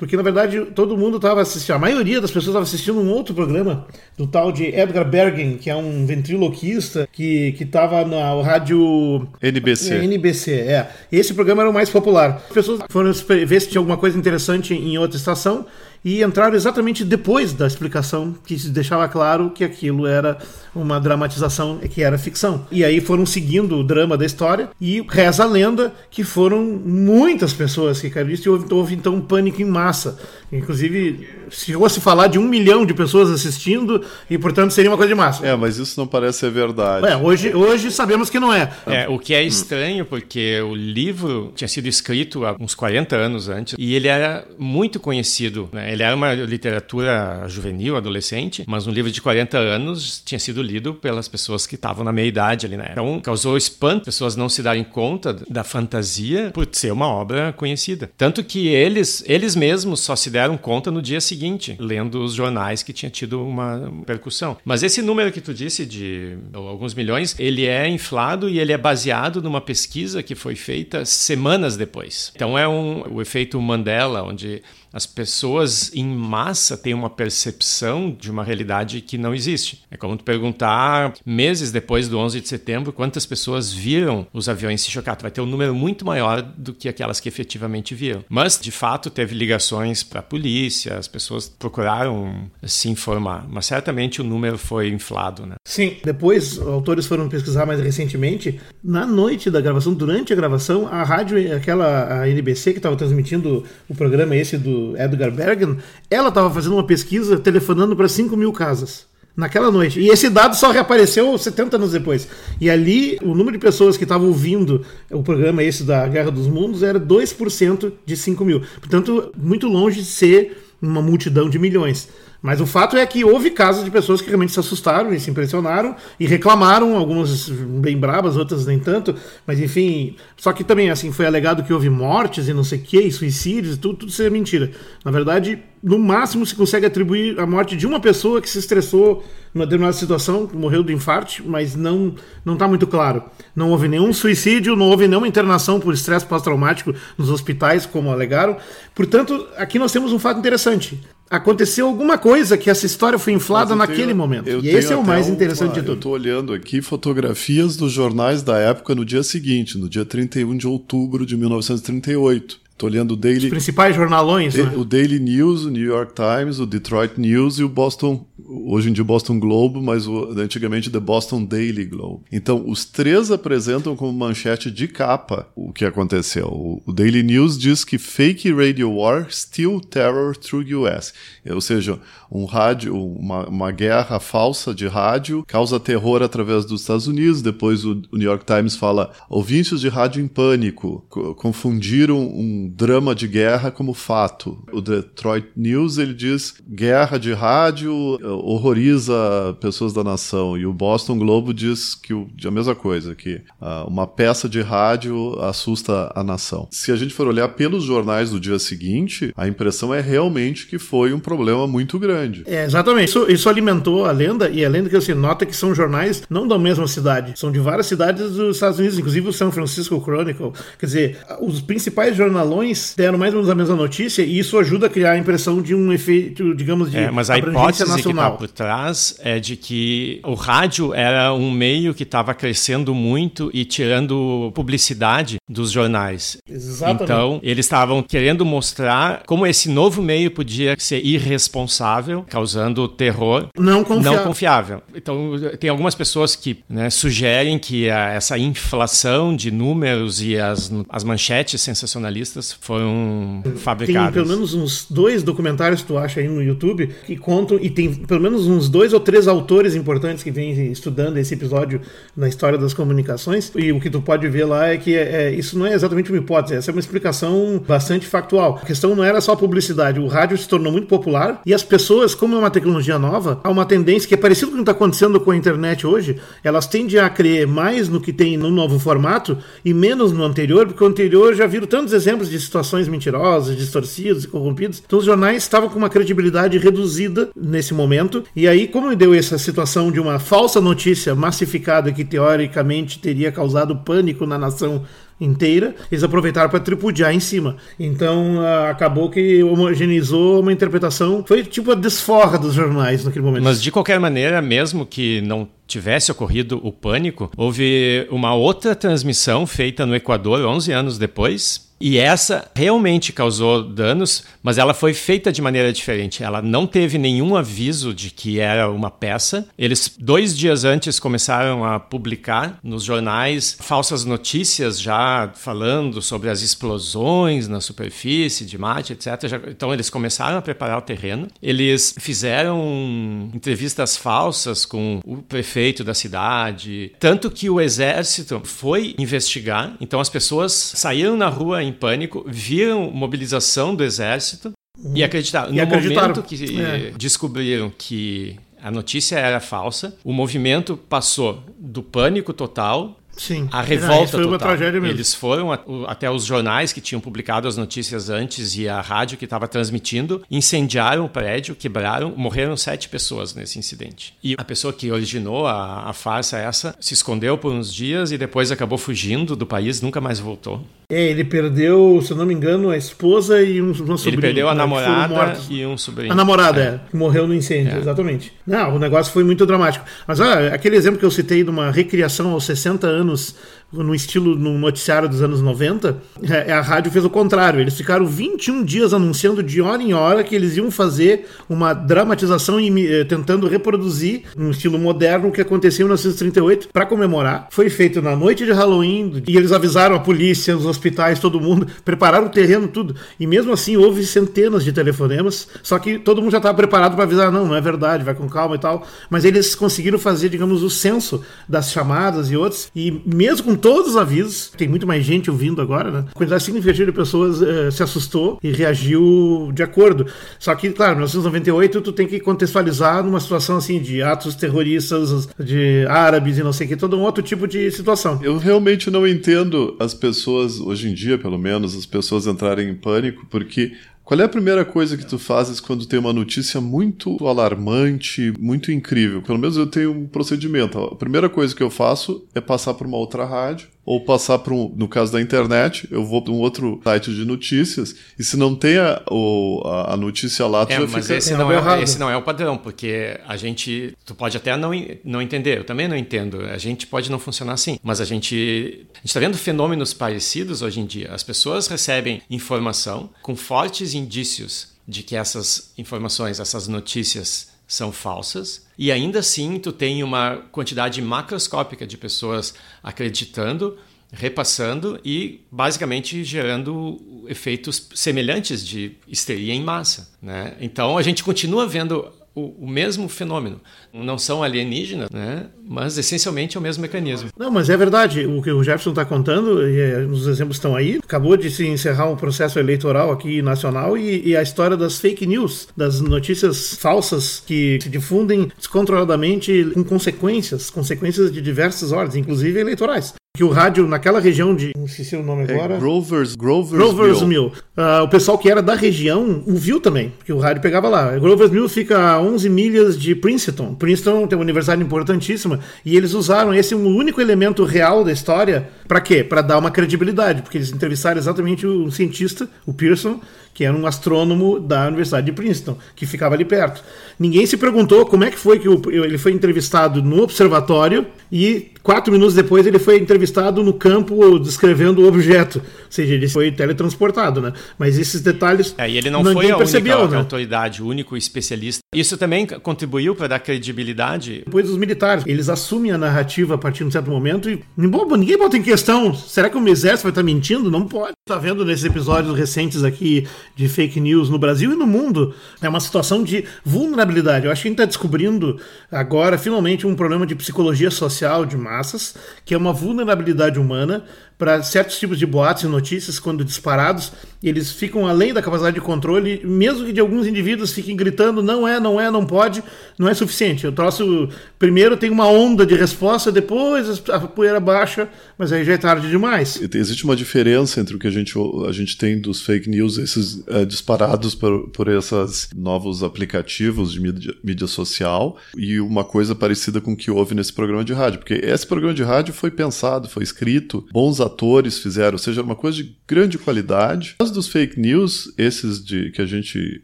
porque 0.00 0.16
na 0.16 0.22
verdade 0.22 0.64
todo 0.74 0.96
mundo 0.96 1.18
estava 1.18 1.42
assistindo, 1.42 1.74
a 1.74 1.78
maioria 1.78 2.22
das 2.22 2.30
pessoas 2.30 2.46
estava 2.46 2.62
assistindo 2.62 2.98
um 2.98 3.10
outro 3.10 3.34
programa 3.34 3.86
do 4.16 4.26
tal 4.26 4.50
de 4.50 4.64
Edgar 4.64 5.04
Bergen, 5.04 5.58
que 5.58 5.68
é 5.68 5.76
um 5.76 6.06
ventriloquista 6.06 7.06
que 7.12 7.52
que 7.52 7.64
estava 7.64 8.02
na 8.06 8.42
rádio 8.42 9.28
NBC. 9.42 9.96
NBC, 9.96 10.52
é. 10.52 10.90
Esse 11.12 11.34
programa 11.34 11.60
era 11.60 11.70
o 11.70 11.74
mais 11.74 11.90
popular. 11.90 12.42
As 12.48 12.54
pessoas 12.54 12.80
foram 12.88 13.12
ver 13.12 13.60
se 13.60 13.68
tinha 13.68 13.78
alguma 13.78 13.98
coisa 13.98 14.16
interessante 14.16 14.72
em 14.72 14.96
outra 14.96 15.18
estação 15.18 15.66
e 16.04 16.22
entraram 16.22 16.54
exatamente 16.54 17.04
depois 17.04 17.52
da 17.52 17.66
explicação 17.66 18.34
que 18.44 18.56
deixava 18.68 19.08
claro 19.08 19.50
que 19.50 19.64
aquilo 19.64 20.06
era 20.06 20.38
uma 20.74 21.00
dramatização, 21.00 21.78
que 21.78 22.02
era 22.02 22.16
ficção. 22.16 22.66
E 22.70 22.84
aí 22.84 23.00
foram 23.00 23.26
seguindo 23.26 23.76
o 23.76 23.84
drama 23.84 24.16
da 24.16 24.24
história 24.24 24.70
e 24.80 25.04
reza 25.08 25.42
a 25.42 25.46
lenda 25.46 25.92
que 26.10 26.24
foram 26.24 26.62
muitas 26.62 27.52
pessoas 27.52 28.00
que 28.00 28.10
caíram 28.10 28.30
nisso 28.30 28.48
e 28.48 28.50
houve, 28.50 28.72
houve 28.72 28.94
então 28.94 29.14
um 29.14 29.20
pânico 29.20 29.60
em 29.60 29.66
massa. 29.66 30.18
Inclusive, 30.52 31.28
chegou 31.50 31.86
a 31.86 31.88
se 31.88 32.00
falar 32.00 32.26
de 32.26 32.38
um 32.38 32.46
milhão 32.46 32.84
de 32.84 32.92
pessoas 32.92 33.30
assistindo 33.30 34.04
e, 34.28 34.36
portanto, 34.36 34.72
seria 34.72 34.90
uma 34.90 34.96
coisa 34.96 35.12
de 35.12 35.14
massa. 35.14 35.46
É, 35.46 35.54
mas 35.54 35.78
isso 35.78 35.98
não 35.98 36.06
parece 36.06 36.38
ser 36.38 36.50
verdade. 36.50 37.06
É, 37.06 37.16
hoje, 37.16 37.54
hoje 37.54 37.90
sabemos 37.90 38.28
que 38.28 38.40
não 38.40 38.52
é. 38.52 38.72
É, 38.86 39.08
o 39.08 39.18
que 39.18 39.34
é 39.34 39.42
estranho, 39.42 40.04
porque 40.04 40.60
o 40.60 40.74
livro 40.74 41.52
tinha 41.54 41.68
sido 41.68 41.86
escrito 41.86 42.44
há 42.44 42.56
uns 42.58 42.74
40 42.74 43.16
anos 43.16 43.48
antes 43.48 43.74
e 43.78 43.94
ele 43.94 44.08
era 44.08 44.44
muito 44.58 44.98
conhecido. 44.98 45.68
Né? 45.72 45.92
Ele 45.92 46.02
era 46.02 46.16
uma 46.16 46.34
literatura 46.34 47.44
juvenil, 47.48 47.96
adolescente, 47.96 48.64
mas 48.66 48.86
um 48.86 48.90
livro 48.90 49.10
de 49.10 49.20
40 49.20 49.56
anos 49.58 50.20
tinha 50.24 50.38
sido 50.38 50.62
lido 50.62 50.94
pelas 50.94 51.28
pessoas 51.28 51.66
que 51.66 51.76
estavam 51.76 52.04
na 52.04 52.12
meia-idade 52.12 52.66
ali, 52.66 52.76
né? 52.76 52.88
Então, 52.92 53.20
causou 53.20 53.56
espanto 53.56 54.06
pessoas 54.06 54.34
não 54.34 54.48
se 54.48 54.62
darem 54.62 54.82
conta 54.82 55.36
da 55.48 55.62
fantasia 55.62 56.50
por 56.52 56.66
ser 56.72 56.92
uma 56.92 57.06
obra 57.06 57.52
conhecida. 57.52 58.10
Tanto 58.16 58.42
que 58.42 58.68
eles, 58.68 59.22
eles 59.26 59.54
mesmos 59.54 60.00
só 60.00 60.16
se 60.16 60.30
deram 60.30 60.39
deram 60.40 60.56
conta 60.56 60.90
no 60.90 61.02
dia 61.02 61.20
seguinte, 61.20 61.76
lendo 61.78 62.24
os 62.24 62.32
jornais 62.32 62.82
que 62.82 62.94
tinha 62.94 63.10
tido 63.10 63.46
uma 63.46 63.92
percussão. 64.06 64.56
Mas 64.64 64.82
esse 64.82 65.02
número 65.02 65.30
que 65.30 65.40
tu 65.40 65.52
disse 65.52 65.84
de 65.84 66.38
alguns 66.54 66.94
milhões, 66.94 67.36
ele 67.38 67.66
é 67.66 67.86
inflado 67.86 68.48
e 68.48 68.58
ele 68.58 68.72
é 68.72 68.78
baseado 68.78 69.42
numa 69.42 69.60
pesquisa 69.60 70.22
que 70.22 70.34
foi 70.34 70.54
feita 70.54 71.04
semanas 71.04 71.76
depois. 71.76 72.32
Então 72.34 72.58
é 72.58 72.66
um, 72.66 73.16
o 73.16 73.20
efeito 73.20 73.60
Mandela, 73.60 74.22
onde 74.22 74.62
as 74.92 75.06
pessoas 75.06 75.90
em 75.94 76.04
massa 76.04 76.76
têm 76.76 76.94
uma 76.94 77.10
percepção 77.10 78.10
de 78.10 78.30
uma 78.30 78.42
realidade 78.44 79.00
que 79.00 79.16
não 79.16 79.34
existe. 79.34 79.82
É 79.90 79.96
como 79.96 80.16
tu 80.16 80.24
perguntar 80.24 81.14
meses 81.24 81.70
depois 81.70 82.08
do 82.08 82.18
11 82.18 82.40
de 82.40 82.48
setembro 82.48 82.92
quantas 82.92 83.24
pessoas 83.24 83.72
viram 83.72 84.26
os 84.32 84.48
aviões 84.48 84.80
se 84.80 84.90
chocar. 84.90 85.16
Tu 85.16 85.22
vai 85.22 85.30
ter 85.30 85.40
um 85.40 85.46
número 85.46 85.74
muito 85.74 86.04
maior 86.04 86.42
do 86.42 86.72
que 86.72 86.88
aquelas 86.88 87.20
que 87.20 87.28
efetivamente 87.28 87.94
viram. 87.94 88.24
Mas, 88.28 88.58
de 88.60 88.70
fato, 88.70 89.10
teve 89.10 89.34
ligações 89.34 90.02
para 90.02 90.20
a 90.20 90.22
polícia, 90.22 90.96
as 90.96 91.08
pessoas 91.08 91.48
procuraram 91.48 92.50
se 92.62 92.88
informar. 92.88 93.46
Mas 93.48 93.66
certamente 93.66 94.20
o 94.20 94.24
número 94.24 94.58
foi 94.58 94.88
inflado, 94.88 95.46
né? 95.46 95.54
Sim. 95.66 95.96
Depois, 96.04 96.58
autores 96.58 97.06
foram 97.06 97.28
pesquisar 97.28 97.66
mais 97.66 97.80
recentemente. 97.80 98.60
Na 98.82 99.06
noite 99.06 99.50
da 99.50 99.60
gravação, 99.60 99.94
durante 99.94 100.32
a 100.32 100.36
gravação, 100.36 100.88
a 100.88 101.02
rádio, 101.02 101.54
aquela 101.54 102.22
a 102.22 102.28
NBC 102.28 102.72
que 102.72 102.78
estava 102.78 102.96
transmitindo 102.96 103.64
o 103.88 103.94
programa 103.94 104.34
esse 104.34 104.56
do 104.56 104.79
Edgar 104.96 105.30
Bergen, 105.30 105.78
ela 106.10 106.28
estava 106.28 106.50
fazendo 106.50 106.74
uma 106.74 106.86
pesquisa 106.86 107.38
telefonando 107.38 107.96
para 107.96 108.08
5 108.08 108.36
mil 108.36 108.52
casas 108.52 109.06
naquela 109.36 109.70
noite. 109.70 110.00
E 110.00 110.08
esse 110.08 110.28
dado 110.28 110.54
só 110.54 110.70
reapareceu 110.70 111.36
70 111.36 111.76
anos 111.76 111.92
depois. 111.92 112.28
E 112.60 112.68
ali, 112.68 113.18
o 113.22 113.34
número 113.34 113.52
de 113.52 113.58
pessoas 113.58 113.96
que 113.96 114.04
estavam 114.04 114.28
ouvindo 114.28 114.84
o 115.10 115.22
programa 115.22 115.62
esse 115.62 115.84
da 115.84 116.06
Guerra 116.06 116.30
dos 116.30 116.46
Mundos 116.46 116.82
era 116.82 117.00
2% 117.00 117.92
de 118.04 118.16
5 118.16 118.44
mil. 118.44 118.62
Portanto, 118.78 119.32
muito 119.36 119.66
longe 119.66 120.00
de 120.00 120.06
ser 120.06 120.56
uma 120.80 121.02
multidão 121.02 121.48
de 121.48 121.58
milhões. 121.58 122.08
Mas 122.42 122.60
o 122.60 122.66
fato 122.66 122.96
é 122.96 123.04
que 123.04 123.22
houve 123.22 123.50
casos 123.50 123.84
de 123.84 123.90
pessoas 123.90 124.22
que 124.22 124.28
realmente 124.28 124.52
se 124.52 124.60
assustaram 124.60 125.12
e 125.12 125.20
se 125.20 125.30
impressionaram 125.30 125.94
e 126.18 126.26
reclamaram, 126.26 126.96
algumas 126.96 127.48
bem 127.48 127.98
brabas, 127.98 128.36
outras 128.36 128.66
nem 128.66 128.78
tanto, 128.78 129.14
mas 129.46 129.60
enfim. 129.60 130.16
Só 130.36 130.52
que 130.52 130.64
também, 130.64 130.90
assim, 130.90 131.12
foi 131.12 131.26
alegado 131.26 131.62
que 131.62 131.72
houve 131.72 131.90
mortes 131.90 132.48
e 132.48 132.54
não 132.54 132.64
sei 132.64 132.78
o 132.78 132.82
que, 132.82 133.10
suicídios, 133.10 133.76
tudo, 133.76 133.98
tudo 133.98 134.08
isso 134.08 134.22
é 134.22 134.30
mentira. 134.30 134.70
Na 135.04 135.10
verdade, 135.10 135.58
no 135.82 135.98
máximo 135.98 136.44
se 136.44 136.54
consegue 136.54 136.86
atribuir 136.86 137.38
a 137.40 137.46
morte 137.46 137.76
de 137.76 137.86
uma 137.86 138.00
pessoa 138.00 138.40
que 138.40 138.48
se 138.48 138.58
estressou 138.58 139.24
numa 139.54 139.64
determinada 139.64 139.96
situação, 139.96 140.48
morreu 140.52 140.82
do 140.82 140.92
infarto, 140.92 141.42
mas 141.46 141.74
não 141.74 142.14
não 142.44 142.54
está 142.54 142.68
muito 142.68 142.86
claro. 142.86 143.22
Não 143.54 143.70
houve 143.70 143.88
nenhum 143.88 144.12
suicídio, 144.12 144.76
não 144.76 144.86
houve 144.86 145.08
nenhuma 145.08 145.26
internação 145.26 145.80
por 145.80 145.94
estresse 145.94 146.26
pós-traumático 146.26 146.94
nos 147.16 147.30
hospitais, 147.30 147.86
como 147.86 148.10
alegaram. 148.10 148.56
Portanto, 148.94 149.46
aqui 149.56 149.78
nós 149.78 149.92
temos 149.92 150.12
um 150.12 150.18
fato 150.18 150.38
interessante 150.38 151.00
aconteceu 151.30 151.86
alguma 151.86 152.18
coisa 152.18 152.58
que 152.58 152.68
essa 152.68 152.84
história 152.84 153.16
foi 153.16 153.32
inflada 153.32 153.76
naquele 153.76 154.06
tenho, 154.06 154.16
momento. 154.16 154.48
E 154.48 154.68
esse 154.68 154.92
é 154.92 154.96
o 154.96 155.06
mais 155.06 155.28
interessante 155.28 155.74
de 155.74 155.80
tudo. 155.80 155.92
Eu 155.92 155.94
estou 155.94 156.12
olhando 156.12 156.52
aqui 156.52 156.82
fotografias 156.82 157.76
dos 157.76 157.92
jornais 157.92 158.42
da 158.42 158.58
época 158.58 158.96
no 158.96 159.04
dia 159.04 159.22
seguinte, 159.22 159.78
no 159.78 159.88
dia 159.88 160.04
31 160.04 160.56
de 160.56 160.66
outubro 160.66 161.24
de 161.24 161.36
1938. 161.36 162.58
Tô 162.80 162.88
lendo 162.88 163.10
o 163.10 163.16
Daily. 163.16 163.44
Os 163.44 163.50
principais 163.50 163.94
jornalões, 163.94 164.54
né? 164.54 164.72
O 164.74 164.86
Daily 164.86 165.20
News, 165.20 165.66
o 165.66 165.70
New 165.70 165.84
York 165.84 166.14
Times, 166.14 166.60
o 166.60 166.64
Detroit 166.64 167.20
News 167.20 167.58
e 167.58 167.62
o 167.62 167.68
Boston. 167.68 168.26
Hoje 168.42 168.88
em 168.88 168.92
dia, 168.94 169.02
o 169.02 169.06
Boston 169.06 169.38
Globe, 169.38 169.78
mas 169.82 170.06
o, 170.06 170.30
antigamente, 170.40 170.88
The 170.88 170.98
Boston 170.98 171.44
Daily 171.44 171.84
Globe. 171.84 172.24
Então, 172.32 172.64
os 172.66 172.86
três 172.86 173.30
apresentam 173.30 173.94
como 173.94 174.18
manchete 174.18 174.70
de 174.70 174.88
capa 174.88 175.46
o 175.54 175.74
que 175.74 175.84
aconteceu. 175.84 176.46
O, 176.46 176.82
o 176.86 176.92
Daily 176.92 177.22
News 177.22 177.58
diz 177.58 177.84
que 177.84 177.98
fake 177.98 178.50
radio 178.50 178.90
war 178.90 179.26
still 179.30 179.78
terror 179.78 180.34
through 180.34 180.64
US. 180.82 181.12
Ou 181.50 181.60
seja, 181.60 182.00
um 182.32 182.46
rádio, 182.46 182.96
uma, 182.96 183.46
uma 183.46 183.70
guerra 183.70 184.18
falsa 184.18 184.74
de 184.74 184.86
rádio 184.86 185.44
causa 185.46 185.78
terror 185.78 186.22
através 186.22 186.64
dos 186.64 186.80
Estados 186.80 187.06
Unidos. 187.06 187.42
Depois, 187.42 187.84
o, 187.84 188.00
o 188.10 188.16
New 188.16 188.26
York 188.26 188.46
Times 188.46 188.74
fala: 188.74 189.12
ouvintes 189.28 189.80
de 189.80 189.88
rádio 189.90 190.24
em 190.24 190.26
pânico 190.26 191.04
confundiram 191.36 192.18
um 192.18 192.69
drama 192.76 193.14
de 193.14 193.26
guerra 193.26 193.70
como 193.70 193.94
fato. 193.94 194.62
O 194.72 194.80
Detroit 194.80 195.48
News 195.56 195.98
ele 195.98 196.14
diz 196.14 196.54
guerra 196.68 197.18
de 197.18 197.32
rádio 197.32 198.18
eh, 198.20 198.26
horroriza 198.26 199.56
pessoas 199.60 199.92
da 199.92 200.04
nação 200.04 200.56
e 200.56 200.66
o 200.66 200.72
Boston 200.72 201.18
Globe 201.18 201.52
diz 201.52 201.94
que 201.94 202.14
o, 202.14 202.28
a 202.44 202.50
mesma 202.50 202.74
coisa, 202.74 203.14
que 203.14 203.42
uh, 203.60 203.88
uma 203.88 204.06
peça 204.06 204.48
de 204.48 204.60
rádio 204.60 205.38
assusta 205.40 206.12
a 206.14 206.22
nação. 206.22 206.68
Se 206.70 206.92
a 206.92 206.96
gente 206.96 207.14
for 207.14 207.26
olhar 207.26 207.48
pelos 207.48 207.84
jornais 207.84 208.30
do 208.30 208.40
dia 208.40 208.58
seguinte, 208.58 209.32
a 209.36 209.48
impressão 209.48 209.94
é 209.94 210.00
realmente 210.00 210.66
que 210.66 210.78
foi 210.78 211.12
um 211.12 211.20
problema 211.20 211.66
muito 211.66 211.98
grande. 211.98 212.42
É, 212.46 212.64
exatamente. 212.64 213.08
Isso, 213.08 213.30
isso 213.30 213.48
alimentou 213.48 214.04
a 214.04 214.12
lenda 214.12 214.48
e 214.48 214.64
a 214.64 214.68
lenda 214.68 214.88
que 214.88 215.00
você 215.00 215.14
nota 215.14 215.46
que 215.46 215.56
são 215.56 215.74
jornais 215.74 216.22
não 216.28 216.46
da 216.46 216.58
mesma 216.58 216.86
cidade, 216.86 217.38
são 217.38 217.50
de 217.50 217.58
várias 217.58 217.86
cidades 217.86 218.32
dos 218.32 218.56
Estados 218.56 218.78
Unidos, 218.78 218.98
inclusive 218.98 219.28
o 219.28 219.32
San 219.32 219.50
Francisco 219.50 220.00
Chronicle. 220.00 220.52
Quer 220.78 220.86
dizer, 220.86 221.18
os 221.40 221.60
principais 221.60 222.16
jornalões 222.16 222.59
deram 222.96 223.18
mais 223.18 223.32
ou 223.32 223.40
menos 223.40 223.50
a 223.50 223.54
mesma 223.54 223.76
notícia 223.76 224.22
e 224.22 224.38
isso 224.38 224.58
ajuda 224.58 224.86
a 224.86 224.90
criar 224.90 225.12
a 225.12 225.18
impressão 225.18 225.60
de 225.60 225.74
um 225.74 225.92
efeito, 225.92 226.54
digamos, 226.54 226.90
de 226.90 226.98
é, 226.98 227.10
mas 227.10 227.30
a 227.30 227.38
hipótese 227.38 227.88
nacional. 227.88 227.96
que 227.96 228.08
está 228.08 228.30
por 228.30 228.48
trás 228.48 229.16
é 229.20 229.38
de 229.38 229.56
que 229.56 230.20
o 230.24 230.34
rádio 230.34 230.94
era 230.94 231.32
um 231.32 231.50
meio 231.50 231.94
que 231.94 232.02
estava 232.02 232.34
crescendo 232.34 232.94
muito 232.94 233.50
e 233.52 233.64
tirando 233.64 234.52
publicidade 234.54 235.36
dos 235.48 235.70
jornais. 235.70 236.38
Exatamente. 236.48 237.02
Então, 237.02 237.40
eles 237.42 237.66
estavam 237.66 238.02
querendo 238.02 238.44
mostrar 238.44 239.22
como 239.26 239.46
esse 239.46 239.68
novo 239.68 240.02
meio 240.02 240.30
podia 240.30 240.76
ser 240.78 241.04
irresponsável, 241.04 242.24
causando 242.28 242.86
terror 242.88 243.48
não 243.58 243.84
confiável. 243.84 244.12
Não 244.12 244.24
confiável. 244.24 244.82
Então, 244.94 245.32
tem 245.58 245.70
algumas 245.70 245.94
pessoas 245.94 246.34
que 246.36 246.62
né, 246.68 246.90
sugerem 246.90 247.58
que 247.58 247.90
a, 247.90 248.10
essa 248.10 248.38
inflação 248.38 249.34
de 249.34 249.50
números 249.50 250.22
e 250.22 250.36
as, 250.36 250.72
as 250.88 251.04
manchetes 251.04 251.60
sensacionalistas 251.60 252.39
foram 252.52 253.42
fabricadas. 253.56 254.14
Tem 254.14 254.22
pelo 254.22 254.34
menos 254.34 254.54
uns 254.54 254.86
dois 254.88 255.22
documentários 255.22 255.82
que 255.82 255.88
tu 255.88 255.98
acha 255.98 256.20
aí 256.20 256.28
no 256.28 256.42
YouTube 256.42 256.88
que 257.06 257.16
contam, 257.16 257.58
e 257.60 257.68
tem 257.68 257.94
pelo 257.94 258.20
menos 258.20 258.46
uns 258.46 258.68
dois 258.68 258.92
ou 258.92 259.00
três 259.00 259.28
autores 259.28 259.74
importantes 259.74 260.22
que 260.22 260.30
vêm 260.30 260.70
estudando 260.70 261.16
esse 261.18 261.34
episódio 261.34 261.80
na 262.16 262.28
história 262.28 262.58
das 262.58 262.72
comunicações, 262.72 263.52
e 263.56 263.72
o 263.72 263.80
que 263.80 263.90
tu 263.90 264.00
pode 264.00 264.26
ver 264.28 264.44
lá 264.44 264.68
é 264.68 264.76
que 264.76 264.94
é, 264.96 265.32
isso 265.32 265.58
não 265.58 265.66
é 265.66 265.74
exatamente 265.74 266.10
uma 266.10 266.18
hipótese, 266.18 266.54
essa 266.54 266.70
é 266.70 266.72
uma 266.72 266.80
explicação 266.80 267.62
bastante 267.66 268.06
factual. 268.06 268.58
A 268.62 268.66
questão 268.66 268.94
não 268.94 269.04
era 269.04 269.20
só 269.20 269.36
publicidade, 269.36 270.00
o 270.00 270.06
rádio 270.06 270.38
se 270.38 270.48
tornou 270.48 270.72
muito 270.72 270.86
popular 270.86 271.42
e 271.44 271.52
as 271.52 271.62
pessoas, 271.62 272.14
como 272.14 272.36
é 272.36 272.38
uma 272.38 272.50
tecnologia 272.50 272.98
nova, 272.98 273.40
há 273.42 273.50
uma 273.50 273.66
tendência 273.66 274.08
que 274.08 274.14
é 274.14 274.16
parecida 274.16 274.46
com 274.46 274.52
o 274.52 274.56
que 274.56 274.62
está 274.62 274.72
acontecendo 274.72 275.20
com 275.20 275.30
a 275.30 275.36
internet 275.36 275.86
hoje, 275.86 276.16
elas 276.42 276.66
tendem 276.66 276.98
a 276.98 277.10
crer 277.10 277.46
mais 277.46 277.88
no 277.88 278.00
que 278.00 278.12
tem 278.12 278.36
no 278.36 278.50
novo 278.50 278.78
formato 278.78 279.36
e 279.64 279.74
menos 279.74 280.12
no 280.12 280.24
anterior, 280.24 280.66
porque 280.66 280.82
o 280.82 280.86
anterior 280.86 281.34
já 281.34 281.46
viram 281.46 281.66
tantos 281.66 281.92
exemplos 281.92 282.29
de 282.30 282.40
situações 282.40 282.88
mentirosas, 282.88 283.56
distorcidas 283.56 284.24
e 284.24 284.28
corrompidas. 284.28 284.82
Então 284.84 284.98
os 284.98 285.04
jornais 285.04 285.42
estavam 285.42 285.68
com 285.68 285.78
uma 285.78 285.90
credibilidade 285.90 286.56
reduzida 286.58 287.30
nesse 287.36 287.74
momento. 287.74 288.24
E 288.34 288.48
aí, 288.48 288.66
como 288.66 288.94
deu 288.96 289.14
essa 289.14 289.38
situação 289.38 289.90
de 289.90 290.00
uma 290.00 290.18
falsa 290.18 290.60
notícia 290.60 291.14
massificada 291.14 291.92
que 291.92 292.04
teoricamente 292.04 292.98
teria 292.98 293.32
causado 293.32 293.76
pânico 293.76 294.26
na 294.26 294.38
nação 294.38 294.84
inteira, 295.20 295.74
eles 295.92 296.02
aproveitaram 296.02 296.48
para 296.48 296.60
tripudiar 296.60 297.14
em 297.14 297.20
cima. 297.20 297.56
Então 297.78 298.40
acabou 298.68 299.10
que 299.10 299.42
homogeneizou 299.42 300.40
uma 300.40 300.52
interpretação. 300.52 301.22
Foi 301.26 301.44
tipo 301.44 301.72
a 301.72 301.74
desforra 301.74 302.38
dos 302.38 302.54
jornais 302.54 303.04
naquele 303.04 303.24
momento. 303.24 303.44
Mas 303.44 303.62
de 303.62 303.70
qualquer 303.70 304.00
maneira, 304.00 304.40
mesmo 304.40 304.86
que 304.86 305.20
não 305.20 305.46
tivesse 305.66 306.10
ocorrido 306.10 306.60
o 306.64 306.72
pânico, 306.72 307.30
houve 307.36 308.06
uma 308.10 308.34
outra 308.34 308.74
transmissão 308.74 309.46
feita 309.46 309.84
no 309.84 309.94
Equador 309.94 310.44
11 310.44 310.72
anos 310.72 310.98
depois 310.98 311.69
e 311.80 311.96
essa 311.96 312.50
realmente 312.54 313.12
causou 313.12 313.62
danos, 313.62 314.24
mas 314.42 314.58
ela 314.58 314.74
foi 314.74 314.92
feita 314.92 315.32
de 315.32 315.40
maneira 315.40 315.72
diferente. 315.72 316.22
Ela 316.22 316.42
não 316.42 316.66
teve 316.66 316.98
nenhum 316.98 317.34
aviso 317.34 317.94
de 317.94 318.10
que 318.10 318.38
era 318.38 318.70
uma 318.70 318.90
peça. 318.90 319.48
Eles, 319.56 319.96
dois 319.98 320.36
dias 320.36 320.64
antes, 320.64 321.00
começaram 321.00 321.64
a 321.64 321.80
publicar 321.80 322.58
nos 322.62 322.84
jornais 322.84 323.56
falsas 323.58 324.04
notícias 324.04 324.78
já 324.80 325.30
falando 325.34 326.02
sobre 326.02 326.28
as 326.28 326.42
explosões 326.42 327.48
na 327.48 327.60
superfície 327.60 328.44
de 328.44 328.58
Marte, 328.58 328.92
etc. 328.92 329.40
Então, 329.48 329.72
eles 329.72 329.88
começaram 329.88 330.36
a 330.36 330.42
preparar 330.42 330.78
o 330.78 330.82
terreno. 330.82 331.28
Eles 331.42 331.94
fizeram 331.98 333.30
entrevistas 333.32 333.96
falsas 333.96 334.66
com 334.66 335.00
o 335.04 335.18
prefeito 335.22 335.82
da 335.82 335.94
cidade. 335.94 336.92
Tanto 337.00 337.30
que 337.30 337.48
o 337.48 337.60
exército 337.60 338.42
foi 338.44 338.94
investigar. 338.98 339.74
Então, 339.80 339.98
as 339.98 340.10
pessoas 340.10 340.52
saíram 340.52 341.16
na 341.16 341.28
rua 341.28 341.62
em 341.62 341.69
pânico, 341.72 342.24
viram 342.26 342.90
mobilização 342.90 343.74
do 343.74 343.84
exército 343.84 344.52
uhum. 344.78 344.96
e 344.96 345.02
acreditaram. 345.02 345.52
E 345.52 345.56
no 345.56 345.62
acreditaram. 345.62 346.08
momento 346.08 346.22
que 346.22 346.60
é. 346.60 346.92
descobriram 346.96 347.72
que 347.76 348.36
a 348.62 348.70
notícia 348.70 349.16
era 349.16 349.40
falsa, 349.40 349.96
o 350.04 350.12
movimento 350.12 350.76
passou 350.76 351.42
do 351.58 351.82
pânico 351.82 352.32
total 352.32 352.96
Sim. 353.20 353.48
A 353.52 353.60
revolta 353.60 354.12
foi 354.12 354.22
total. 354.22 354.28
uma 354.28 354.38
tragédia 354.38 354.80
mesmo. 354.80 354.96
Eles 354.96 355.14
foram 355.14 355.52
até 355.86 356.10
os 356.10 356.24
jornais 356.24 356.72
que 356.72 356.80
tinham 356.80 357.00
publicado 357.00 357.46
as 357.46 357.54
notícias 357.54 358.08
antes 358.08 358.56
e 358.56 358.66
a 358.66 358.80
rádio 358.80 359.18
que 359.18 359.26
estava 359.26 359.46
transmitindo, 359.46 360.22
incendiaram 360.30 361.04
o 361.04 361.08
prédio, 361.08 361.54
quebraram, 361.54 362.14
morreram 362.16 362.56
sete 362.56 362.88
pessoas 362.88 363.34
nesse 363.34 363.58
incidente. 363.58 364.14
E 364.22 364.34
a 364.38 364.44
pessoa 364.44 364.72
que 364.72 364.90
originou 364.90 365.46
a, 365.46 365.90
a 365.90 365.92
farsa 365.92 366.38
essa 366.38 366.74
se 366.80 366.94
escondeu 366.94 367.36
por 367.36 367.52
uns 367.52 367.72
dias 367.74 368.10
e 368.10 368.16
depois 368.16 368.50
acabou 368.50 368.78
fugindo 368.78 369.36
do 369.36 369.46
país, 369.46 369.82
nunca 369.82 370.00
mais 370.00 370.18
voltou. 370.18 370.64
É, 370.90 371.10
ele 371.10 371.24
perdeu, 371.24 372.00
se 372.02 372.10
eu 372.10 372.16
não 372.16 372.26
me 372.26 372.34
engano, 372.34 372.70
a 372.70 372.76
esposa 372.76 373.40
e 373.42 373.62
um, 373.62 373.66
uma 373.66 373.96
sobrinha. 373.96 374.08
Ele 374.08 374.20
perdeu 374.20 374.48
a 374.48 374.54
né, 374.54 374.58
namorada 374.58 375.38
e 375.48 375.64
um 375.64 375.78
sobrinho. 375.78 376.12
A 376.12 376.14
namorada, 376.14 376.60
é, 376.60 376.64
é 376.64 376.80
que 376.90 376.96
morreu 376.96 377.26
no 377.26 377.34
incêndio, 377.34 377.76
é. 377.76 377.78
exatamente. 377.78 378.32
Não, 378.46 378.74
o 378.74 378.78
negócio 378.78 379.12
foi 379.12 379.22
muito 379.22 379.46
dramático. 379.46 379.84
Mas 380.06 380.18
olha, 380.18 380.52
aquele 380.52 380.76
exemplo 380.76 380.98
que 380.98 381.04
eu 381.04 381.10
citei 381.10 381.44
de 381.44 381.50
uma 381.50 381.70
recriação 381.70 382.32
aos 382.32 382.44
60 382.44 382.86
anos 382.86 383.36
no 383.72 383.94
estilo 383.94 384.34
no 384.36 384.58
noticiário 384.58 385.08
dos 385.08 385.22
anos 385.22 385.40
90, 385.40 385.96
é, 386.22 386.52
a 386.52 386.60
rádio 386.60 386.90
fez 386.90 387.04
o 387.04 387.10
contrário. 387.10 387.60
Eles 387.60 387.74
ficaram 387.74 388.06
21 388.06 388.64
dias 388.64 388.92
anunciando 388.92 389.42
de 389.42 389.60
hora 389.60 389.82
em 389.82 389.92
hora 389.92 390.24
que 390.24 390.34
eles 390.34 390.56
iam 390.56 390.70
fazer 390.70 391.26
uma 391.48 391.72
dramatização 391.72 392.60
e 392.60 392.86
eh, 392.86 393.04
tentando 393.04 393.46
reproduzir 393.46 394.22
um 394.36 394.50
estilo 394.50 394.78
moderno 394.78 395.28
o 395.28 395.32
que 395.32 395.40
aconteceu 395.40 395.84
em 395.84 395.88
1938 395.88 396.68
para 396.72 396.86
comemorar. 396.86 397.48
Foi 397.50 397.70
feito 397.70 398.02
na 398.02 398.16
noite 398.16 398.44
de 398.44 398.52
Halloween 398.52 399.22
e 399.26 399.36
eles 399.36 399.52
avisaram 399.52 399.94
a 399.94 400.00
polícia, 400.00 400.56
os 400.56 400.66
hospitais, 400.66 401.20
todo 401.20 401.40
mundo, 401.40 401.66
prepararam 401.84 402.26
o 402.26 402.30
terreno, 402.30 402.68
tudo. 402.68 402.96
E 403.18 403.26
mesmo 403.26 403.52
assim 403.52 403.76
houve 403.76 404.04
centenas 404.04 404.64
de 404.64 404.72
telefonemas, 404.72 405.48
só 405.62 405.78
que 405.78 405.98
todo 405.98 406.20
mundo 406.20 406.32
já 406.32 406.38
estava 406.38 406.54
preparado 406.56 406.94
para 406.94 407.04
avisar: 407.04 407.30
não, 407.30 407.46
não 407.46 407.54
é 407.54 407.60
verdade, 407.60 408.04
vai 408.04 408.14
com 408.14 408.28
calma 408.28 408.56
e 408.56 408.58
tal. 408.58 408.86
Mas 409.08 409.24
eles 409.24 409.54
conseguiram 409.54 409.98
fazer, 409.98 410.28
digamos, 410.28 410.62
o 410.62 410.70
censo 410.70 411.22
das 411.48 411.70
chamadas 411.70 412.30
e 412.30 412.36
outros, 412.36 412.70
e 412.74 413.02
mesmo 413.06 413.44
com 413.44 413.56
todos 413.60 413.90
os 413.90 413.96
avisos. 413.96 414.52
Tem 414.56 414.68
muito 414.68 414.86
mais 414.86 415.04
gente 415.04 415.30
ouvindo 415.30 415.60
agora, 415.60 415.90
né? 415.90 416.04
A 416.10 416.14
quantidade 416.14 416.42
significativa 416.42 416.86
de 416.86 416.96
pessoas 416.96 417.40
uh, 417.40 417.70
se 417.70 417.82
assustou 417.82 418.38
e 418.42 418.50
reagiu 418.50 419.50
de 419.52 419.62
acordo. 419.62 420.06
Só 420.38 420.54
que, 420.54 420.70
claro, 420.70 420.92
em 420.92 420.96
1998 420.96 421.80
tu 421.80 421.92
tem 421.92 422.06
que 422.06 422.20
contextualizar 422.20 423.02
numa 423.04 423.20
situação 423.20 423.56
assim 423.56 423.80
de 423.80 424.02
atos 424.02 424.34
terroristas, 424.34 425.28
de 425.38 425.86
árabes 425.88 426.38
e 426.38 426.42
não 426.42 426.52
sei 426.52 426.66
o 426.66 426.70
que, 426.70 426.76
todo 426.76 426.96
um 426.96 427.02
outro 427.02 427.22
tipo 427.22 427.46
de 427.46 427.70
situação. 427.70 428.20
Eu 428.22 428.38
realmente 428.38 428.90
não 428.90 429.06
entendo 429.06 429.76
as 429.78 429.94
pessoas, 429.94 430.60
hoje 430.60 430.88
em 430.88 430.94
dia 430.94 431.18
pelo 431.18 431.38
menos, 431.38 431.76
as 431.76 431.86
pessoas 431.86 432.26
entrarem 432.26 432.68
em 432.68 432.74
pânico, 432.74 433.26
porque 433.30 433.72
qual 434.10 434.18
é 434.18 434.24
a 434.24 434.28
primeira 434.28 434.64
coisa 434.64 434.96
que 434.96 435.06
tu 435.06 435.20
fazes 435.20 435.60
quando 435.60 435.86
tem 435.86 435.96
uma 435.96 436.12
notícia 436.12 436.60
muito 436.60 437.24
alarmante, 437.24 438.34
muito 438.40 438.72
incrível? 438.72 439.22
Pelo 439.22 439.38
menos 439.38 439.56
eu 439.56 439.68
tenho 439.68 439.92
um 439.92 440.04
procedimento. 440.04 440.80
A 440.80 440.96
primeira 440.96 441.28
coisa 441.28 441.54
que 441.54 441.62
eu 441.62 441.70
faço 441.70 442.26
é 442.34 442.40
passar 442.40 442.74
por 442.74 442.88
uma 442.88 442.96
outra 442.96 443.24
rádio 443.24 443.68
ou 443.84 444.04
passar 444.04 444.38
para 444.38 444.52
um, 444.52 444.72
no 444.76 444.88
caso 444.88 445.12
da 445.12 445.20
internet, 445.20 445.88
eu 445.90 446.04
vou 446.04 446.22
para 446.22 446.32
um 446.32 446.38
outro 446.38 446.80
site 446.84 447.14
de 447.14 447.24
notícias 447.24 447.94
e 448.18 448.24
se 448.24 448.36
não 448.36 448.54
tem 448.54 448.78
a, 448.78 449.02
o, 449.10 449.62
a 449.64 449.96
notícia 449.96 450.46
lá, 450.46 450.66
tu 450.66 450.72
é, 450.72 450.76
já 450.76 450.86
mas 450.86 451.06
fica 451.06 451.18
esse 451.18 451.34
não, 451.34 451.50
é, 451.50 451.82
esse 451.82 451.98
não 451.98 452.10
é 452.10 452.16
o 452.16 452.22
padrão, 452.22 452.56
porque 452.56 453.18
a 453.26 453.36
gente, 453.36 453.96
tu 454.04 454.14
pode 454.14 454.36
até 454.36 454.56
não, 454.56 454.70
não 455.04 455.20
entender, 455.20 455.58
eu 455.58 455.64
também 455.64 455.88
não 455.88 455.96
entendo, 455.96 456.40
a 456.42 456.58
gente 456.58 456.86
pode 456.86 457.10
não 457.10 457.18
funcionar 457.18 457.54
assim, 457.54 457.78
mas 457.82 458.00
a 458.00 458.04
gente 458.04 458.86
a 458.94 459.00
está 459.04 459.18
vendo 459.20 459.36
fenômenos 459.36 459.92
parecidos 459.92 460.62
hoje 460.62 460.80
em 460.80 460.86
dia. 460.86 461.10
As 461.12 461.22
pessoas 461.22 461.66
recebem 461.66 462.22
informação 462.30 463.10
com 463.22 463.34
fortes 463.34 463.94
indícios 463.94 464.68
de 464.86 465.02
que 465.02 465.16
essas 465.16 465.72
informações, 465.78 466.40
essas 466.40 466.66
notícias 466.66 467.49
são 467.70 467.92
falsas 467.92 468.66
e 468.76 468.90
ainda 468.90 469.20
assim 469.20 469.60
tu 469.60 469.70
tem 469.70 470.02
uma 470.02 470.38
quantidade 470.50 471.00
macroscópica 471.00 471.86
de 471.86 471.96
pessoas 471.96 472.52
acreditando, 472.82 473.78
repassando 474.12 474.98
e 475.04 475.42
basicamente 475.52 476.24
gerando 476.24 477.24
efeitos 477.28 477.88
semelhantes 477.94 478.66
de 478.66 478.96
histeria 479.06 479.54
em 479.54 479.62
massa, 479.62 480.10
né? 480.20 480.56
Então 480.60 480.98
a 480.98 481.02
gente 481.02 481.22
continua 481.22 481.64
vendo 481.64 482.12
o, 482.34 482.64
o, 482.64 482.68
mesmo 482.68 483.08
fenômeno. 483.08 483.60
Não 483.92 484.18
são 484.18 484.42
alienígenas, 484.42 485.10
né? 485.10 485.46
mas 485.66 485.98
essencialmente 485.98 486.56
é 486.56 486.60
o 486.60 486.62
mesmo 486.62 486.82
mecanismo. 486.82 487.30
Não, 487.36 487.50
mas 487.50 487.68
é 487.68 487.76
verdade. 487.76 488.26
O 488.26 488.42
que 488.42 488.50
o 488.50 488.62
Jefferson 488.62 488.90
está 488.90 489.04
contando, 489.04 489.68
e 489.68 489.80
é, 489.80 489.98
os 490.04 490.26
exemplos 490.26 490.56
estão 490.56 490.76
aí, 490.76 491.00
acabou 491.02 491.36
de 491.36 491.50
se 491.50 491.66
encerrar 491.66 492.08
um 492.08 492.16
processo 492.16 492.58
eleitoral 492.58 493.10
aqui 493.10 493.42
nacional 493.42 493.96
e, 493.96 494.28
e, 494.28 494.36
a 494.36 494.42
história 494.42 494.76
das 494.76 494.98
fake 494.98 495.26
news, 495.26 495.68
das 495.76 496.00
notícias 496.00 496.74
falsas 496.74 497.42
que 497.46 497.78
se 497.82 497.88
difundem 497.88 498.50
descontroladamente 498.56 499.70
com 499.74 499.84
consequências, 499.84 500.70
consequências 500.70 501.32
de 501.32 501.40
diversas 501.40 501.92
ordens, 501.92 502.16
inclusive 502.16 502.58
eleitorais 502.58 503.14
que 503.32 503.44
o 503.44 503.48
rádio 503.48 503.86
naquela 503.86 504.18
região 504.18 504.54
de. 504.54 504.72
Não 504.76 504.88
sei 504.88 505.04
se 505.04 505.14
é 505.14 505.18
o 505.18 505.22
nome 505.22 505.44
é 505.46 505.54
agora. 505.54 505.78
Grovers, 505.78 506.34
Grovers, 506.34 506.82
Grovers 506.82 507.22
Mill. 507.22 507.52
Uh, 507.76 508.02
o 508.02 508.08
pessoal 508.08 508.36
que 508.36 508.50
era 508.50 508.60
da 508.60 508.74
região 508.74 509.44
o 509.46 509.54
viu 509.54 509.80
também, 509.80 510.10
porque 510.18 510.32
o 510.32 510.38
rádio 510.38 510.60
pegava 510.60 510.88
lá. 510.88 511.16
Grovers 511.16 511.50
Mill 511.50 511.68
fica 511.68 511.96
a 511.96 512.20
11 512.20 512.48
milhas 512.50 512.98
de 512.98 513.14
Princeton. 513.14 513.74
Princeton 513.76 514.26
tem 514.26 514.36
uma 514.36 514.42
universidade 514.42 514.82
importantíssima 514.82 515.60
e 515.84 515.96
eles 515.96 516.12
usaram 516.12 516.52
esse 516.52 516.74
um 516.74 516.86
único 516.88 517.20
elemento 517.20 517.64
real 517.64 518.02
da 518.02 518.12
história 518.12 518.68
para 518.88 519.00
quê? 519.00 519.22
Para 519.22 519.42
dar 519.42 519.58
uma 519.58 519.70
credibilidade, 519.70 520.42
porque 520.42 520.58
eles 520.58 520.72
entrevistaram 520.72 521.18
exatamente 521.18 521.64
o 521.64 521.88
cientista, 521.90 522.48
o 522.66 522.74
Pearson, 522.74 523.20
que 523.52 523.64
era 523.64 523.76
um 523.76 523.86
astrônomo 523.86 524.58
da 524.58 524.86
Universidade 524.86 525.26
de 525.26 525.32
Princeton, 525.32 525.76
que 525.94 526.06
ficava 526.06 526.34
ali 526.34 526.44
perto. 526.44 526.82
Ninguém 527.18 527.44
se 527.44 527.56
perguntou 527.56 528.06
como 528.06 528.24
é 528.24 528.30
que 528.30 528.38
foi 528.38 528.58
que 528.58 528.68
ele 528.68 529.18
foi 529.18 529.32
entrevistado 529.32 530.02
no 530.02 530.22
observatório 530.22 531.06
e 531.30 531.72
quatro 531.82 532.12
minutos 532.12 532.34
depois 532.34 532.66
ele 532.66 532.78
foi 532.78 532.98
entrevistado 532.98 533.62
no 533.62 533.72
campo 533.72 534.38
descrevendo 534.38 535.02
o 535.02 535.06
objeto. 535.08 535.58
Ou 535.58 535.64
seja, 535.90 536.14
ele 536.14 536.28
foi 536.28 536.50
teletransportado, 536.50 537.40
né? 537.40 537.52
Mas 537.78 537.98
esses 537.98 538.20
detalhes. 538.20 538.74
É, 538.78 538.88
e 538.88 538.96
ele 538.96 539.10
não 539.10 539.22
foi 539.22 539.50
a 539.50 539.56
percebeu, 539.56 539.98
única 539.98 540.12
né? 540.12 540.18
autoridade, 540.18 540.82
o 540.82 540.86
único 540.86 541.16
especialista. 541.16 541.80
Isso 541.94 542.16
também 542.16 542.46
contribuiu 542.46 543.14
para 543.14 543.26
dar 543.26 543.40
credibilidade. 543.40 544.42
Depois 544.44 544.70
os 544.70 544.76
militares, 544.76 545.24
eles 545.26 545.48
assumem 545.48 545.90
a 545.90 545.98
narrativa 545.98 546.54
a 546.54 546.58
partir 546.58 546.78
de 546.78 546.84
um 546.84 546.90
certo 546.90 547.10
momento 547.10 547.50
e 547.50 547.62
ninguém 547.76 548.38
bota 548.38 548.56
em 548.56 548.62
questão. 548.62 549.14
Será 549.14 549.50
que 549.50 549.56
o 549.56 549.68
exército 549.68 550.04
vai 550.04 550.10
estar 550.10 550.22
mentindo? 550.22 550.70
Não 550.70 550.86
pode. 550.86 551.12
Está 551.30 551.38
vendo 551.38 551.64
nesses 551.64 551.84
episódios 551.84 552.36
recentes 552.36 552.82
aqui 552.82 553.24
de 553.54 553.68
fake 553.68 554.00
news 554.00 554.28
no 554.28 554.36
Brasil 554.36 554.72
e 554.72 554.74
no 554.74 554.84
mundo. 554.84 555.32
É 555.62 555.68
uma 555.68 555.78
situação 555.78 556.24
de 556.24 556.44
vulnerabilidade. 556.64 557.46
Eu 557.46 557.52
acho 557.52 557.62
que 557.62 557.68
a 557.68 557.70
gente 557.70 557.78
está 557.78 557.84
descobrindo 557.84 558.58
agora, 558.90 559.38
finalmente, 559.38 559.86
um 559.86 559.94
problema 559.94 560.26
de 560.26 560.34
psicologia 560.34 560.90
social 560.90 561.46
de 561.46 561.56
massas, 561.56 562.16
que 562.44 562.52
é 562.52 562.56
uma 562.56 562.72
vulnerabilidade 562.72 563.60
humana 563.60 564.04
para 564.40 564.62
certos 564.62 564.98
tipos 564.98 565.18
de 565.18 565.26
boatos 565.26 565.64
e 565.64 565.66
notícias, 565.66 566.18
quando 566.18 566.42
disparados, 566.42 567.12
eles 567.42 567.70
ficam 567.72 568.06
além 568.06 568.32
da 568.32 568.40
capacidade 568.40 568.74
de 568.74 568.80
controle, 568.80 569.42
mesmo 569.44 569.84
que 569.84 569.92
de 569.92 570.00
alguns 570.00 570.26
indivíduos 570.26 570.72
fiquem 570.72 570.96
gritando 570.96 571.42
não 571.42 571.68
é, 571.68 571.78
não 571.78 572.00
é, 572.00 572.10
não 572.10 572.24
pode, 572.24 572.64
não 572.98 573.06
é 573.06 573.12
suficiente. 573.12 573.66
Eu 573.66 573.72
troço, 573.72 574.30
primeiro 574.58 574.96
tem 574.96 575.10
uma 575.10 575.28
onda 575.28 575.66
de 575.66 575.74
resposta, 575.74 576.32
depois 576.32 577.02
a 577.10 577.20
poeira 577.20 577.60
baixa, 577.60 578.08
mas 578.38 578.50
aí 578.50 578.64
já 578.64 578.72
é 578.72 578.78
tarde 578.78 579.10
demais. 579.10 579.60
Existe 579.74 580.04
uma 580.04 580.16
diferença 580.16 580.80
entre 580.80 580.96
o 580.96 580.98
que 580.98 581.06
a 581.06 581.10
gente, 581.10 581.19
a 581.66 581.72
gente 581.72 581.96
tem 581.96 582.20
dos 582.20 582.42
fake 582.42 582.68
news, 582.68 582.98
esses 582.98 583.42
é, 583.48 583.64
disparados 583.64 584.34
por, 584.34 584.68
por 584.70 584.88
esses 584.88 585.48
novos 585.54 586.02
aplicativos 586.02 586.92
de 586.92 587.00
mídia, 587.00 587.34
mídia 587.42 587.66
social, 587.66 588.36
e 588.56 588.80
uma 588.80 589.04
coisa 589.04 589.34
parecida 589.34 589.80
com 589.80 589.92
o 589.92 589.96
que 589.96 590.10
houve 590.10 590.34
nesse 590.34 590.52
programa 590.52 590.84
de 590.84 590.92
rádio, 590.92 591.18
porque 591.18 591.34
esse 591.34 591.66
programa 591.66 591.94
de 591.94 592.02
rádio 592.02 592.34
foi 592.34 592.50
pensado, 592.50 593.08
foi 593.08 593.22
escrito, 593.22 593.86
bons 593.92 594.20
atores 594.20 594.78
fizeram, 594.78 595.12
ou 595.12 595.18
seja, 595.18 595.42
uma 595.42 595.56
coisa 595.56 595.78
de 595.78 595.96
grande 596.06 596.38
qualidade. 596.38 597.16
Os 597.20 597.30
dos 597.30 597.48
fake 597.48 597.78
news, 597.78 598.32
esses 598.36 598.84
de 598.84 599.10
que 599.10 599.22
a 599.22 599.26
gente 599.26 599.82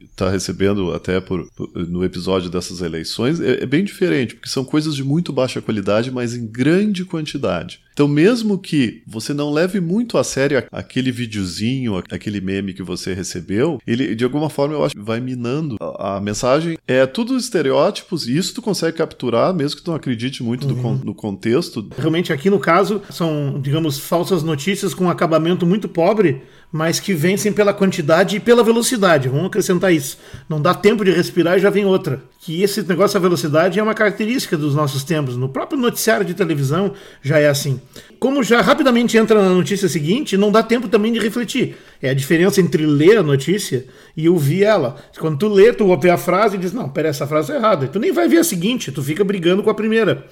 está 0.03 0.31
recebendo 0.31 0.93
até 0.93 1.21
por, 1.21 1.49
por, 1.53 1.71
no 1.89 2.05
episódio 2.05 2.51
dessas 2.51 2.81
eleições, 2.81 3.41
é, 3.41 3.63
é 3.63 3.67
bem 3.67 3.85
diferente, 3.85 4.35
porque 4.35 4.49
são 4.49 4.65
coisas 4.65 4.95
de 4.95 5.05
muito 5.05 5.33
baixa 5.33 5.61
qualidade, 5.61 6.11
mas 6.11 6.35
em 6.35 6.47
grande 6.47 7.05
quantidade. 7.05 7.81
Então, 7.97 8.07
mesmo 8.07 8.59
que 8.59 9.03
você 9.07 9.33
não 9.33 9.51
leve 9.51 9.81
muito 9.81 10.19
a 10.19 10.23
sério 10.23 10.63
aquele 10.71 11.11
videozinho, 11.11 11.97
aquele 11.97 12.43
meme 12.43 12.75
que 12.75 12.83
você 12.83 13.15
recebeu, 13.15 13.81
ele 13.87 14.15
de 14.15 14.23
alguma 14.23 14.51
forma 14.51 14.75
eu 14.75 14.85
acho 14.85 14.95
vai 15.03 15.19
minando 15.19 15.77
a, 15.81 16.17
a 16.17 16.21
mensagem. 16.21 16.77
É 16.87 17.07
tudo 17.07 17.39
estereótipos 17.39 18.29
e 18.29 18.37
isso 18.37 18.53
tu 18.53 18.61
consegue 18.61 18.99
capturar, 18.99 19.55
mesmo 19.55 19.79
que 19.79 19.83
tu 19.83 19.91
não 19.91 19.97
acredite 19.97 20.43
muito 20.43 20.69
uhum. 20.69 21.01
no 21.03 21.15
contexto. 21.15 21.89
Realmente, 21.97 22.35
aqui 22.35 22.51
no 22.51 22.59
caso, 22.59 23.01
são, 23.09 23.59
digamos, 23.63 23.99
falsas 23.99 24.43
notícias 24.43 24.93
com 24.93 25.05
um 25.05 25.11
acabamento 25.11 25.67
muito 25.67 25.89
pobre 25.89 26.43
mas 26.71 27.01
que 27.01 27.15
vencem 27.15 27.53
pela 27.53 27.73
quantidade 27.73 28.37
e 28.37 28.41
pela 28.41 28.63
velocidade. 28.63 29.29
Vamos 29.29 29.47
acrescentar 29.47 29.93
isso. 29.93 30.19
Não 30.49 30.61
dá 30.61 30.75
tempo 30.75 31.05
de 31.05 31.11
respirar 31.11 31.57
e 31.57 31.61
já 31.61 31.71
vem 31.71 31.85
outra. 31.85 32.23
Que 32.41 32.63
esse 32.63 32.83
negócio 32.83 33.19
da 33.19 33.23
velocidade 33.23 33.79
é 33.79 33.83
uma 33.83 33.95
característica 33.95 34.57
dos 34.57 34.75
nossos 34.75 35.03
tempos. 35.03 35.37
No 35.37 35.49
próprio 35.49 35.79
noticiário 35.79 36.25
de 36.25 36.35
televisão 36.35 36.93
já 37.23 37.39
é 37.39 37.49
assim. 37.49 37.81
Como 38.19 38.43
já 38.43 38.61
rapidamente 38.61 39.17
entra 39.17 39.43
na 39.43 39.51
notícia 39.51 39.89
seguinte, 39.89 40.37
não 40.37 40.51
dá 40.51 40.63
tempo 40.63 40.89
também 40.89 41.13
de 41.13 41.19
refletir. 41.19 41.77
É 42.01 42.11
a 42.11 42.15
diferença 42.15 42.61
entre 42.61 42.85
ler 42.87 43.19
a 43.19 43.23
notícia 43.23 43.87
e 44.17 44.29
ouvir 44.29 44.65
ela. 44.65 44.97
Quando 45.19 45.39
tu 45.39 45.49
lê, 45.49 45.73
tu 45.73 45.87
ouve 45.87 46.11
a 46.11 46.17
frase 46.17 46.57
e 46.57 46.59
diz: 46.59 46.73
Não, 46.73 46.89
pera, 46.89 47.09
essa 47.09 47.27
frase 47.27 47.53
é 47.53 47.57
errada. 47.57 47.85
E 47.87 47.89
tu 47.89 47.99
nem 47.99 48.13
vai 48.13 48.29
ver 48.29 48.39
a 48.39 48.45
seguinte, 48.45 48.93
tu 48.93 49.03
fica 49.03 49.25
brigando 49.25 49.63
com 49.63 49.71
a 49.71 49.75
primeira. 49.75 50.27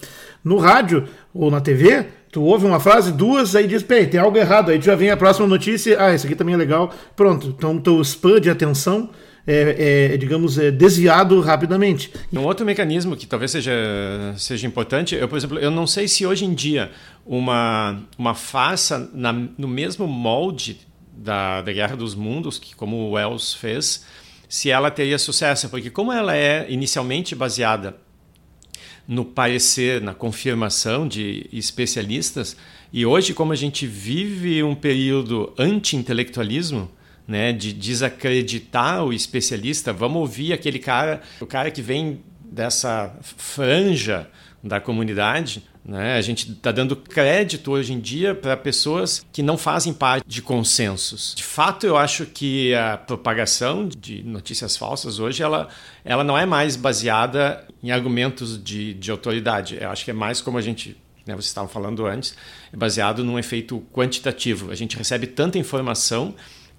No 0.44 0.58
rádio 0.58 1.08
ou 1.32 1.50
na 1.50 1.60
TV, 1.60 2.06
tu 2.30 2.42
ouve 2.42 2.66
uma 2.66 2.78
frase, 2.78 3.10
duas, 3.10 3.56
aí 3.56 3.66
diz, 3.66 3.82
peraí, 3.82 4.06
tem 4.06 4.20
algo 4.20 4.36
errado. 4.36 4.70
Aí 4.70 4.80
já 4.80 4.94
vem 4.94 5.10
a 5.10 5.16
próxima 5.16 5.46
notícia, 5.46 5.96
ah, 6.00 6.14
isso 6.14 6.26
aqui 6.26 6.36
também 6.36 6.54
é 6.54 6.58
legal. 6.58 6.92
Pronto, 7.16 7.48
então 7.48 7.78
teu 7.78 8.00
spam 8.02 8.40
de 8.40 8.50
atenção 8.50 9.08
é, 9.46 10.12
é, 10.12 10.16
digamos, 10.16 10.58
é 10.58 10.70
desviado 10.70 11.40
rapidamente. 11.40 12.10
Um 12.32 12.40
outro 12.40 12.64
mecanismo 12.64 13.16
que 13.16 13.26
talvez 13.26 13.50
seja, 13.50 13.72
seja 14.36 14.66
importante, 14.66 15.14
eu, 15.14 15.28
por 15.28 15.36
exemplo, 15.36 15.58
eu 15.58 15.70
não 15.70 15.86
sei 15.86 16.08
se 16.08 16.26
hoje 16.26 16.44
em 16.44 16.54
dia 16.54 16.90
uma, 17.26 18.00
uma 18.18 18.34
farsa 18.34 19.10
na, 19.12 19.32
no 19.32 19.68
mesmo 19.68 20.06
molde 20.06 20.80
da, 21.16 21.62
da 21.62 21.72
Guerra 21.72 21.96
dos 21.96 22.14
Mundos, 22.14 22.58
que 22.58 22.74
como 22.74 22.96
o 22.96 23.10
Wells 23.12 23.54
fez, 23.54 24.04
se 24.48 24.70
ela 24.70 24.90
teria 24.90 25.18
sucesso, 25.18 25.68
porque 25.68 25.90
como 25.90 26.12
ela 26.12 26.34
é 26.34 26.66
inicialmente 26.68 27.34
baseada 27.34 27.96
no 29.06 29.24
parecer, 29.24 30.00
na 30.00 30.14
confirmação 30.14 31.06
de 31.06 31.46
especialistas. 31.52 32.56
E 32.92 33.04
hoje, 33.04 33.34
como 33.34 33.52
a 33.52 33.56
gente 33.56 33.86
vive 33.86 34.62
um 34.62 34.74
período 34.74 35.52
anti-intelectualismo, 35.58 36.90
né, 37.26 37.52
de 37.52 37.72
desacreditar 37.72 39.04
o 39.04 39.12
especialista, 39.12 39.92
vamos 39.92 40.20
ouvir 40.20 40.52
aquele 40.52 40.78
cara, 40.78 41.22
o 41.40 41.46
cara 41.46 41.70
que 41.70 41.80
vem 41.80 42.20
dessa 42.44 43.14
franja 43.22 44.28
da 44.62 44.80
comunidade, 44.80 45.62
né? 45.84 46.16
A 46.16 46.20
gente 46.20 46.50
está 46.50 46.72
dando 46.72 46.96
crédito 46.96 47.70
hoje 47.70 47.92
em 47.92 48.00
dia 48.00 48.34
para 48.34 48.56
pessoas 48.56 49.24
que 49.32 49.42
não 49.42 49.58
fazem 49.58 49.92
parte 49.92 50.24
de 50.26 50.40
consensos. 50.40 51.34
De 51.36 51.44
fato, 51.44 51.86
eu 51.86 51.96
acho 51.96 52.24
que 52.26 52.74
a 52.74 52.96
propagação 52.96 53.86
de 53.86 54.22
notícias 54.22 54.76
falsas 54.76 55.18
hoje 55.18 55.42
ela, 55.42 55.68
ela 56.04 56.24
não 56.24 56.38
é 56.38 56.46
mais 56.46 56.74
baseada 56.74 57.66
em 57.82 57.90
argumentos 57.90 58.62
de, 58.62 58.94
de 58.94 59.10
autoridade. 59.10 59.76
Eu 59.78 59.90
acho 59.90 60.04
que 60.04 60.10
é 60.10 60.14
mais 60.14 60.40
como 60.40 60.56
a 60.56 60.62
gente 60.62 60.96
né, 61.26 61.34
vocês 61.34 61.46
estavam 61.46 61.68
falando 61.68 62.06
antes, 62.06 62.36
é 62.72 62.76
baseado 62.76 63.24
num 63.24 63.38
efeito 63.38 63.82
quantitativo. 63.92 64.70
A 64.70 64.74
gente 64.74 64.96
recebe 64.96 65.26
tanta 65.26 65.58
informação 65.58 66.34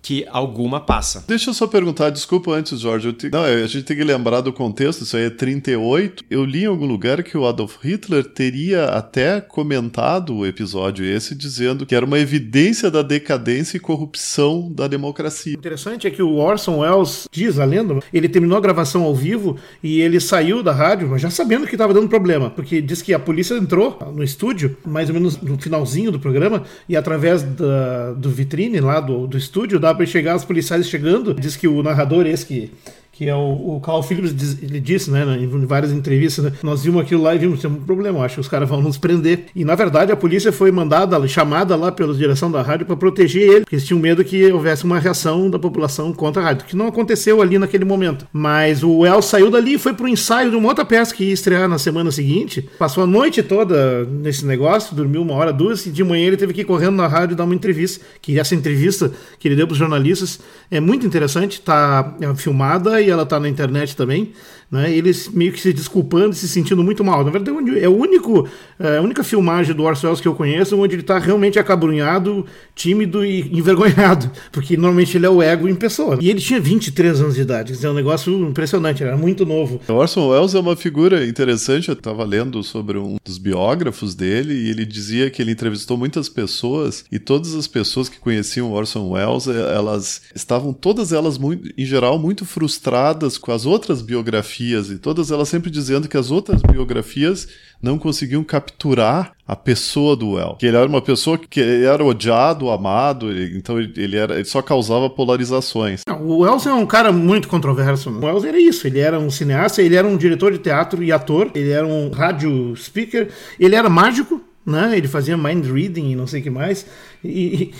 que 0.06 0.24
alguma 0.30 0.80
passa. 0.80 1.24
Deixa 1.28 1.50
eu 1.50 1.54
só 1.56 1.66
perguntar, 1.66 2.12
desculpa 2.12 2.52
antes, 2.52 2.80
Jorge. 2.80 3.12
Te... 3.12 3.28
Não, 3.32 3.44
a 3.44 3.66
gente 3.66 3.82
tem 3.82 3.98
que 3.98 4.04
lembrar 4.04 4.42
do 4.42 4.54
contexto, 4.54 5.02
isso 5.02 5.18
aí 5.18 5.24
é 5.24 5.30
38. 5.32 6.26
Eu 6.30 6.46
li 6.46 6.62
em 6.62 6.68
algum 6.68 6.86
lugar 6.86 7.24
que 7.24 7.36
o 7.36 7.48
Adolf 7.48 7.78
Hitler 7.84 8.24
teria 8.24 8.86
até 8.86 9.42
comentado 9.42 10.36
o 10.36 10.46
episódio 10.46 11.04
esse, 11.04 11.34
dizendo 11.34 11.88
que 11.88 11.96
era 11.96 12.06
uma 12.06 12.20
evidência 12.20 12.92
da 12.92 13.02
decadência 13.02 13.78
e 13.78 13.80
corrupção 13.80 14.72
da 14.72 14.88
democracia. 14.88 15.56
O 15.56 15.58
interessante 15.58 16.06
é 16.06 16.12
que 16.12 16.22
o 16.22 16.36
Orson 16.36 16.82
Welles 16.82 17.28
diz, 17.32 17.58
a 17.58 17.66
lenda, 17.66 17.98
ele 18.14 18.30
terminou 18.30 18.60
a 18.60 18.62
gravação 18.62 19.02
ao 19.02 19.16
vivo 19.16 19.58
e 19.82 20.02
ele 20.02 20.20
saiu 20.20 20.62
da 20.62 20.72
rádio, 20.72 21.08
mas 21.10 21.20
já 21.20 21.32
sabendo 21.32 21.66
que 21.66 21.74
estava 21.74 21.96
dando 21.96 22.08
problema, 22.08 22.52
porque 22.52 22.80
diz 22.80 23.02
que 23.02 23.12
a 23.12 23.18
polícia 23.18 23.56
entrou 23.56 23.98
no 24.14 24.24
estúdio, 24.24 24.78
mais 24.86 25.10
ou 25.10 25.16
menos 25.16 25.42
no 25.42 25.60
finalzinho 25.60 26.12
do 26.12 26.20
programa, 26.20 26.62
e 26.88 26.96
através 26.96 27.42
da, 27.42 28.14
do 28.14 28.30
vitrine 28.30 28.80
lá 28.80 29.00
do, 29.00 29.26
do 29.26 29.36
estúdio, 29.36 29.80
dá 29.80 29.95
para 29.96 30.06
chegar 30.06 30.36
os 30.36 30.46
policiais 30.46 30.88
chegando. 30.88 31.34
Diz 31.34 31.56
que 31.56 31.68
o 31.68 31.82
narrador, 31.82 32.28
esse 32.28 32.46
que 32.46 32.72
que 33.16 33.30
é 33.30 33.36
o, 33.36 33.76
o 33.76 33.80
Carl 33.80 34.04
Phillips 34.04 34.36
diz, 34.36 34.62
ele 34.62 34.78
disse, 34.78 35.10
né, 35.10 35.24
em 35.40 35.66
várias 35.66 35.94
entrevistas, 35.94 36.44
né, 36.44 36.52
nós 36.62 36.84
vimos 36.84 37.02
aquilo 37.02 37.24
lá 37.24 37.34
e 37.34 37.38
vimos 37.38 37.62
tem 37.62 37.72
um 37.72 37.76
problema, 37.76 38.26
acho 38.26 38.36
que 38.36 38.42
os 38.42 38.48
caras 38.50 38.68
vão 38.68 38.82
nos 38.82 38.98
prender. 38.98 39.46
E 39.56 39.64
na 39.64 39.74
verdade 39.74 40.12
a 40.12 40.18
polícia 40.18 40.52
foi 40.52 40.70
mandada, 40.70 41.26
chamada 41.26 41.78
lá 41.78 41.94
pela 41.94 42.14
direção 42.14 42.52
da 42.52 42.62
rádio 42.62 42.86
para 42.86 42.98
proteger 42.98 43.44
ele, 43.44 43.60
porque 43.62 43.76
eles 43.76 43.86
tinham 43.86 44.02
medo 44.02 44.22
que 44.24 44.52
houvesse 44.52 44.84
uma 44.84 45.00
reação 45.00 45.50
da 45.50 45.58
população 45.58 46.12
contra 46.12 46.42
a 46.42 46.46
rádio, 46.46 46.66
que 46.66 46.76
não 46.76 46.88
aconteceu 46.88 47.42
ali 47.42 47.58
naquele 47.58 47.86
momento. 47.86 48.28
Mas 48.34 48.84
o 48.84 49.06
El 49.06 49.22
saiu 49.22 49.50
dali 49.50 49.76
e 49.76 49.78
foi 49.78 49.94
pro 49.94 50.10
ensaio 50.10 50.52
de 50.52 50.58
uma 50.58 50.68
outra 50.68 50.84
peça 50.84 51.16
que 51.16 51.24
ia 51.24 51.34
estrear 51.34 51.70
na 51.70 51.80
semana 51.80 52.12
seguinte, 52.12 52.68
passou 52.78 53.02
a 53.02 53.08
noite 53.08 53.42
toda 53.42 54.04
nesse 54.04 54.46
negócio, 54.46 54.94
dormiu 54.94 55.22
uma 55.22 55.36
hora, 55.36 55.54
duas, 55.54 55.86
e 55.86 55.90
de 55.90 56.04
manhã 56.04 56.28
ele 56.28 56.38
teve 56.38 56.52
que 56.52 56.62
ir 56.62 56.66
correndo 56.66 56.98
na 56.98 57.08
rádio 57.08 57.34
dar 57.34 57.46
uma 57.46 57.56
entrevista, 57.56 58.04
que 58.22 58.38
essa 58.38 58.54
entrevista 58.54 59.10
que 59.40 59.48
ele 59.48 59.56
deu 59.56 59.66
para 59.66 59.74
os 59.74 59.80
jornalistas 59.80 60.42
é 60.70 60.82
muito 60.82 61.06
interessante, 61.06 61.62
tá 61.62 62.14
é 62.20 62.36
filmada 62.36 63.05
e 63.06 63.10
ela 63.10 63.24
está 63.24 63.40
na 63.40 63.48
internet 63.48 63.96
também, 63.96 64.32
né? 64.72 64.92
Eles 64.92 65.30
meio 65.30 65.52
que 65.52 65.62
se 65.62 65.72
desculpando, 65.72 66.34
se 66.34 66.48
sentindo 66.48 66.84
muito 66.84 67.04
mal. 67.04 67.24
Na 67.24 67.32
verdade, 67.32 67.80
é 67.80 67.88
o 67.88 67.96
único, 67.96 68.48
é 68.80 68.98
a 68.98 69.02
única 69.02 69.24
filmagem 69.24 69.76
do 69.76 69.84
Orson 69.84 70.08
Welles 70.08 70.22
que 70.22 70.28
eu 70.28 70.36
conheço 70.36 70.78
onde 70.78 70.96
ele 70.96 71.02
está 71.02 71.20
realmente 71.20 71.60
acabrunhado, 71.60 72.46
tímido 72.74 73.24
e 73.24 73.42
envergonhado, 73.58 74.32
porque 74.52 74.76
normalmente 74.76 75.18
ele 75.18 75.26
é 75.26 75.30
o 75.30 75.42
ego 75.42 75.70
em 75.70 75.76
pessoa. 75.76 76.18
E 76.20 76.30
ele 76.30 76.42
tinha 76.42 76.60
23 76.60 77.22
anos 77.22 77.36
de 77.36 77.42
idade, 77.42 77.86
é 77.86 77.90
um 77.90 77.94
negócio 77.94 78.34
impressionante, 78.48 79.04
era 79.04 79.18
muito 79.18 79.46
novo. 79.46 79.80
O 79.88 79.94
Orson 79.94 80.30
Welles 80.30 80.56
é 80.56 80.60
uma 80.60 80.76
figura 80.76 81.26
interessante, 81.26 81.90
eu 81.90 81.94
estava 81.94 82.24
lendo 82.24 82.64
sobre 82.64 82.98
um 82.98 83.18
dos 83.24 83.38
biógrafos 83.38 84.16
dele 84.16 84.54
e 84.54 84.70
ele 84.70 84.86
dizia 84.86 85.30
que 85.30 85.42
ele 85.42 85.52
entrevistou 85.52 85.98
muitas 85.98 86.28
pessoas 86.28 87.06
e 87.12 87.20
todas 87.20 87.54
as 87.54 87.68
pessoas 87.68 88.10
que 88.10 88.20
conheciam 88.20 88.72
Orson 88.72 89.12
Welles, 89.12 89.48
elas 89.48 90.24
estavam 90.34 90.74
todas 90.74 91.12
elas 91.12 91.38
muito, 91.38 91.70
em 91.78 91.86
geral 91.86 92.18
muito 92.18 92.46
frustradas 92.46 92.95
com 93.42 93.52
as 93.52 93.66
outras 93.66 94.02
biografias 94.02 94.90
e 94.90 94.98
todas 94.98 95.32
elas 95.32 95.50
sempre 95.50 95.70
dizendo 95.70 96.08
que 96.08 96.18
as 96.18 96.32
outras 96.32 96.62
biografias 96.62 97.48
não 97.82 97.98
conseguiam 97.98 98.44
capturar 98.44 99.34
a 99.48 99.56
pessoa 99.56 100.16
do 100.16 100.40
El. 100.40 100.56
Que 100.56 100.66
ele 100.66 100.78
era 100.78 100.88
uma 100.88 101.02
pessoa 101.02 101.38
que 101.38 101.62
era 101.62 102.04
odiado, 102.04 102.70
amado, 102.70 103.32
então 103.56 103.80
ele, 103.80 104.18
era, 104.18 104.36
ele 104.36 104.46
só 104.46 104.62
causava 104.62 105.10
polarizações. 105.10 106.02
o 106.08 106.40
Wells 106.40 106.66
é 106.66 106.74
um 106.74 106.86
cara 106.86 107.12
muito 107.12 107.48
controverso. 107.48 108.10
O 108.10 108.26
Wells 108.26 108.46
era 108.46 108.60
isso, 108.60 108.88
ele 108.88 109.00
era 109.00 109.20
um 109.20 109.30
cineasta, 109.30 109.82
ele 109.82 109.96
era 109.96 110.08
um 110.08 110.18
diretor 110.18 110.52
de 110.52 110.60
teatro 110.60 111.04
e 111.04 111.12
ator, 111.12 111.52
ele 111.54 111.70
era 111.70 111.86
um 111.86 112.10
rádio 112.10 112.76
speaker, 112.76 113.30
ele 113.60 113.76
era 113.76 113.90
mágico, 113.90 114.42
né? 114.66 114.98
Ele 114.98 115.08
fazia 115.08 115.38
mind 115.38 115.66
reading 115.66 116.12
e 116.12 116.16
não 116.16 116.26
sei 116.26 116.40
o 116.40 116.44
que 116.44 116.50
mais. 116.50 116.86
E, 117.24 117.72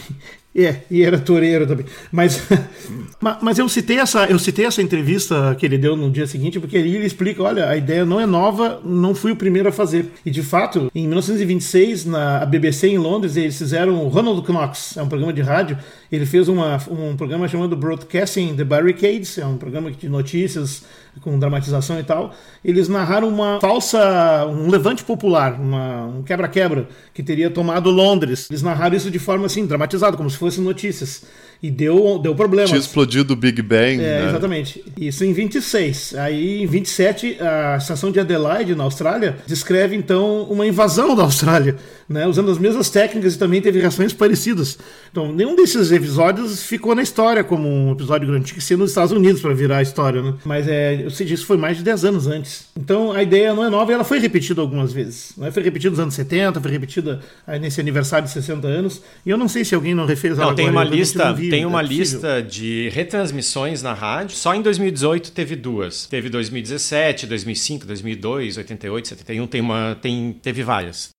é, 0.56 0.84
e 0.90 1.04
era 1.04 1.20
toureiro 1.20 1.68
também. 1.68 1.86
Mas, 2.12 2.42
mas 3.42 3.60
eu, 3.60 3.68
citei 3.68 3.98
essa, 3.98 4.26
eu 4.26 4.40
citei 4.40 4.66
essa 4.66 4.82
entrevista 4.82 5.54
que 5.60 5.66
ele 5.66 5.78
deu 5.78 5.98
no 5.98 6.10
dia 6.10 6.26
seguinte, 6.26 6.60
porque 6.60 6.78
ele 6.78 7.06
explica: 7.06 7.44
olha, 7.44 7.68
a 7.68 7.76
ideia 7.76 8.06
não 8.06 8.22
é 8.22 8.26
nova, 8.26 8.80
não 8.86 9.14
fui 9.14 9.34
o 9.34 9.36
primeiro 9.36 9.68
a 9.68 9.72
fazer. 9.72 10.06
E 10.26 10.32
de 10.32 10.42
fato, 10.42 10.90
em 10.96 11.08
1926, 11.08 12.06
na 12.06 12.46
BBC 12.46 12.88
em 12.88 12.98
Londres, 12.98 13.36
eles 13.36 13.58
fizeram 13.58 14.06
o 14.06 14.08
Ronald 14.08 14.48
Knox, 14.48 14.96
é 14.96 15.04
um 15.04 15.10
programa 15.10 15.34
de 15.34 15.42
rádio. 15.42 15.78
Ele 16.16 16.26
fez 16.26 16.48
uma, 16.48 16.82
um 16.90 17.18
programa 17.18 17.48
chamado 17.48 17.76
Broadcasting 17.76 18.56
the 18.56 18.64
Barricades, 18.64 19.38
é 19.38 19.46
um 19.46 19.58
programa 19.58 19.92
de 19.92 20.08
notícias 20.08 20.84
com 21.22 21.38
dramatização 21.38 22.00
e 22.00 22.04
tal, 22.04 22.34
eles 22.64 22.88
narraram 22.88 23.28
uma 23.28 23.60
falsa, 23.60 24.46
um 24.48 24.70
levante 24.70 25.04
popular, 25.04 25.60
uma, 25.60 26.06
um 26.06 26.24
quebra-quebra 26.24 26.88
que 27.14 27.22
teria 27.22 27.50
tomado 27.50 27.90
Londres. 27.90 28.48
Eles 28.50 28.62
narraram 28.62 28.96
isso 28.96 29.12
de 29.12 29.20
forma 29.20 29.46
assim, 29.46 29.66
dramatizada, 29.66 30.16
como 30.16 30.30
se 30.30 30.38
fossem 30.38 30.64
notícias. 30.64 31.24
E 31.62 31.72
deu, 31.72 32.20
deu 32.20 32.36
problema. 32.36 32.68
Tinha 32.68 32.80
explodido 32.80 33.34
o 33.34 33.36
Big 33.36 33.62
Bang. 33.62 33.96
É, 33.96 34.22
né? 34.22 34.30
exatamente. 34.30 34.84
Isso 35.00 35.24
em 35.24 35.34
26. 35.34 36.16
Aí, 36.16 36.64
em 36.64 36.68
27, 36.68 37.38
a 37.42 37.78
estação 37.78 38.12
de 38.12 38.20
Adelaide, 38.20 38.76
na 38.76 38.84
Austrália, 38.84 39.38
descreve 39.48 39.96
então 39.96 40.44
uma 40.44 40.66
invasão 40.66 41.16
da 41.16 41.24
Austrália, 41.24 41.76
né? 42.08 42.28
Usando 42.28 42.52
as 42.52 42.58
mesmas 42.58 42.90
técnicas 42.90 43.36
e 43.36 43.38
também 43.40 43.62
teve 43.62 43.80
reações 43.80 44.14
parecidas. 44.14 44.78
Então, 45.12 45.32
nenhum 45.32 45.56
desses 45.56 45.92
episódios 45.92 46.64
ficou 46.64 46.94
na 46.94 47.02
história 47.02 47.44
como 47.44 47.68
um 47.68 47.92
episódio 47.92 48.28
grande. 48.28 48.46
Tinha 48.46 48.58
que 48.58 48.64
ser 48.64 48.78
nos 48.78 48.92
Estados 48.92 49.12
Unidos 49.12 49.42
para 49.42 49.54
virar 49.54 49.78
a 49.78 49.82
história, 49.82 50.22
né? 50.22 50.34
Mas 50.46 50.68
é, 50.68 51.04
eu 51.04 51.10
sei 51.10 51.26
disso 51.26 51.46
foi 51.46 51.58
mais 51.58 51.78
de 51.78 51.84
10 51.84 52.06
anos 52.06 52.28
antes. 52.28 52.66
Então, 52.78 53.12
a 53.12 53.24
ideia 53.24 53.54
não 53.54 53.64
é 53.64 53.70
nova 53.70 53.92
e 53.92 53.96
ela 53.96 54.04
foi 54.04 54.20
repetida 54.20 54.62
algumas 54.62 54.94
vezes. 54.94 55.34
Né? 55.38 55.50
Foi 55.52 55.64
repetida 55.64 55.92
nos 55.92 56.00
anos 56.00 56.14
70, 56.14 56.62
foi 56.62 56.72
repetida 56.72 57.22
nesse 57.60 57.80
aniversário 57.80 58.28
de 58.28 58.34
60 58.34 58.68
anos. 58.68 59.02
E 59.26 59.30
eu 59.30 59.38
não 59.38 59.48
sei 59.48 59.66
se 59.66 59.74
alguém 59.74 59.96
não 59.96 60.06
refez 60.06 60.38
não, 60.38 60.54
tem 60.54 60.68
agora. 60.68 60.86
Uma 60.86 60.96
lista, 60.96 61.34
tem 61.50 61.66
uma 61.66 61.82
é 61.82 61.84
lista 61.84 62.42
de 62.42 62.90
retransmissões 62.90 63.82
na 63.82 63.94
rádio. 63.94 64.36
Só 64.36 64.54
em 64.54 64.62
2018 64.62 65.32
teve 65.32 65.56
duas. 65.56 66.06
Teve 66.06 66.30
2017, 66.30 67.28
2005, 67.28 67.86
2002, 67.86 68.58
88, 68.58 69.08
71. 69.10 69.48
Tem 69.48 69.62
uma, 69.62 69.98
tem, 70.02 70.34
teve 70.42 70.64
várias. 70.64 71.10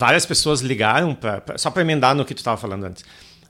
Várias 0.00 0.26
pessoas 0.26 0.60
ligaram 0.60 1.14
para. 1.14 1.56
Só 1.56 1.70
para 1.70 1.82
emendar 1.82 2.14
no 2.14 2.24
que 2.24 2.34
tu 2.34 2.38
estava 2.38 2.56
falando 2.56 2.84
antes. 2.84 3.04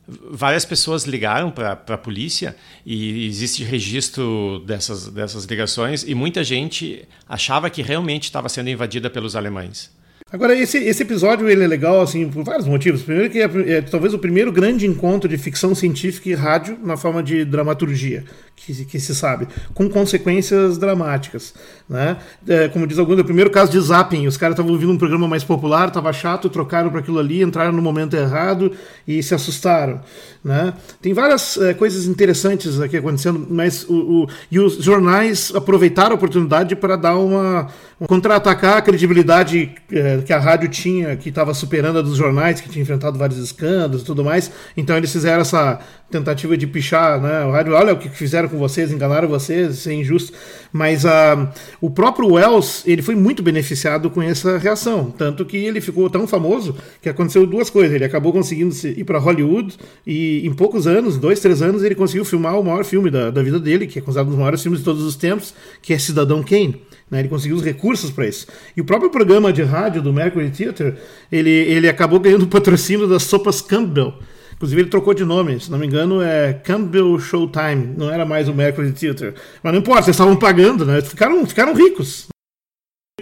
Várias 0.08 0.64
pessoas 0.64 1.04
ligaram 1.04 1.50
para 1.50 1.72
a 1.72 1.98
polícia 1.98 2.54
e 2.84 3.26
existe 3.26 3.64
registro 3.64 4.62
dessas, 4.64 5.08
dessas 5.08 5.44
ligações 5.46 6.04
e 6.04 6.14
muita 6.14 6.44
gente 6.44 7.06
achava 7.28 7.68
que 7.68 7.82
realmente 7.82 8.24
estava 8.24 8.48
sendo 8.48 8.70
invadida 8.70 9.10
pelos 9.10 9.34
alemães. 9.34 9.90
Agora, 10.32 10.58
esse, 10.58 10.78
esse 10.78 11.04
episódio 11.04 11.48
ele 11.48 11.62
é 11.62 11.68
legal 11.68 12.00
assim 12.00 12.28
por 12.28 12.42
vários 12.42 12.66
motivos. 12.66 13.00
Primeiro 13.00 13.30
que 13.30 13.38
é, 13.38 13.76
é, 13.76 13.80
talvez 13.80 14.12
o 14.12 14.18
primeiro 14.18 14.50
grande 14.50 14.84
encontro 14.84 15.28
de 15.28 15.38
ficção 15.38 15.72
científica 15.72 16.28
e 16.28 16.34
rádio 16.34 16.76
na 16.82 16.96
forma 16.96 17.22
de 17.22 17.44
dramaturgia 17.44 18.24
que, 18.56 18.84
que 18.86 18.98
se 18.98 19.14
sabe, 19.14 19.46
com 19.74 19.88
consequências 19.88 20.78
dramáticas. 20.78 21.54
Né? 21.88 22.16
É, 22.48 22.68
como 22.68 22.86
diz 22.86 22.98
alguns, 22.98 23.18
é 23.18 23.20
o 23.20 23.24
primeiro 23.24 23.50
caso 23.50 23.70
de 23.70 23.78
zapping, 23.78 24.26
os 24.26 24.36
caras 24.36 24.54
estavam 24.54 24.72
ouvindo 24.72 24.92
um 24.92 24.98
programa 24.98 25.28
mais 25.28 25.44
popular, 25.44 25.88
estava 25.88 26.12
chato, 26.12 26.48
trocaram 26.48 26.90
para 26.90 27.00
aquilo 27.00 27.18
ali, 27.18 27.42
entraram 27.42 27.72
no 27.72 27.82
momento 27.82 28.16
errado 28.16 28.72
e 29.06 29.22
se 29.22 29.34
assustaram. 29.34 30.00
Né? 30.42 30.72
Tem 31.00 31.12
várias 31.12 31.56
é, 31.58 31.74
coisas 31.74 32.06
interessantes 32.06 32.80
aqui 32.80 32.96
acontecendo, 32.96 33.46
mas 33.48 33.84
o, 33.84 33.94
o, 33.94 34.28
e 34.50 34.58
os 34.58 34.82
jornais 34.82 35.52
aproveitaram 35.54 36.12
a 36.12 36.14
oportunidade 36.14 36.74
para 36.74 36.96
dar 36.96 37.16
uma, 37.18 37.68
uma 38.00 38.08
contra-atacar 38.08 38.78
a 38.78 38.82
credibilidade 38.82 39.74
que 40.22 40.32
a 40.32 40.38
rádio 40.38 40.68
tinha, 40.68 41.16
que 41.16 41.28
estava 41.28 41.52
superando 41.54 41.98
a 41.98 42.02
dos 42.02 42.16
jornais, 42.16 42.60
que 42.60 42.68
tinha 42.68 42.82
enfrentado 42.82 43.18
vários 43.18 43.38
escândalos 43.38 44.02
e 44.02 44.04
tudo 44.04 44.24
mais. 44.24 44.50
Então 44.76 44.96
eles 44.96 45.12
fizeram 45.12 45.40
essa 45.40 45.80
tentativa 46.10 46.56
de 46.56 46.66
pichar, 46.66 47.20
né? 47.20 47.44
O 47.44 47.50
rádio, 47.50 47.74
olha 47.74 47.92
o 47.92 47.98
que 47.98 48.08
fizeram 48.08 48.48
com 48.48 48.58
vocês, 48.58 48.92
enganaram 48.92 49.28
vocês, 49.28 49.74
isso 49.74 49.88
é 49.88 49.94
injusto. 49.94 50.32
Mas 50.72 51.04
uh, 51.04 51.48
o 51.80 51.90
próprio 51.90 52.32
Wells, 52.32 52.84
ele 52.86 53.02
foi 53.02 53.14
muito 53.14 53.42
beneficiado 53.42 54.08
com 54.10 54.22
essa 54.22 54.58
reação, 54.58 55.10
tanto 55.10 55.44
que 55.44 55.56
ele 55.56 55.80
ficou 55.80 56.08
tão 56.08 56.26
famoso 56.26 56.76
que 57.02 57.08
aconteceu 57.08 57.46
duas 57.46 57.70
coisas. 57.70 57.94
Ele 57.94 58.04
acabou 58.04 58.32
conseguindo 58.32 58.74
ir 58.86 59.04
para 59.04 59.18
Hollywood 59.18 59.76
e 60.06 60.46
em 60.46 60.52
poucos 60.54 60.86
anos, 60.86 61.18
dois, 61.18 61.40
três 61.40 61.60
anos, 61.60 61.82
ele 61.82 61.94
conseguiu 61.94 62.24
filmar 62.24 62.58
o 62.58 62.64
maior 62.64 62.84
filme 62.84 63.10
da, 63.10 63.30
da 63.30 63.42
vida 63.42 63.58
dele, 63.58 63.86
que 63.86 63.98
é 63.98 64.02
considerado 64.02 64.28
um 64.28 64.30
dos 64.30 64.38
maiores 64.38 64.62
filmes 64.62 64.80
de 64.80 64.84
todos 64.84 65.02
os 65.02 65.16
tempos, 65.16 65.54
que 65.82 65.92
é 65.92 65.98
Cidadão 65.98 66.42
Kane. 66.42 66.80
Né, 67.10 67.20
ele 67.20 67.28
conseguiu 67.28 67.56
os 67.56 67.62
recursos 67.62 68.10
para 68.10 68.26
isso. 68.26 68.46
E 68.76 68.80
o 68.80 68.84
próprio 68.84 69.10
programa 69.10 69.52
de 69.52 69.62
rádio 69.62 70.02
do 70.02 70.12
Mercury 70.12 70.50
Theatre, 70.50 70.94
ele, 71.30 71.50
ele 71.50 71.88
acabou 71.88 72.18
ganhando 72.18 72.46
patrocínio 72.48 73.06
das 73.06 73.22
sopas 73.22 73.60
Campbell. 73.60 74.14
Inclusive 74.56 74.80
ele 74.80 74.88
trocou 74.88 75.12
de 75.12 75.24
nome, 75.24 75.60
se 75.60 75.70
não 75.70 75.78
me 75.78 75.86
engano 75.86 76.22
é 76.22 76.54
Campbell 76.54 77.18
Showtime, 77.18 77.94
não 77.96 78.10
era 78.10 78.24
mais 78.24 78.48
o 78.48 78.54
Mercury 78.54 78.90
Theatre. 78.90 79.34
Mas 79.62 79.72
não 79.72 79.80
importa, 79.80 80.04
eles 80.04 80.16
estavam 80.16 80.34
pagando, 80.34 80.84
né? 80.84 81.02
Ficaram, 81.02 81.44
ficaram 81.46 81.74
ricos. 81.74 82.26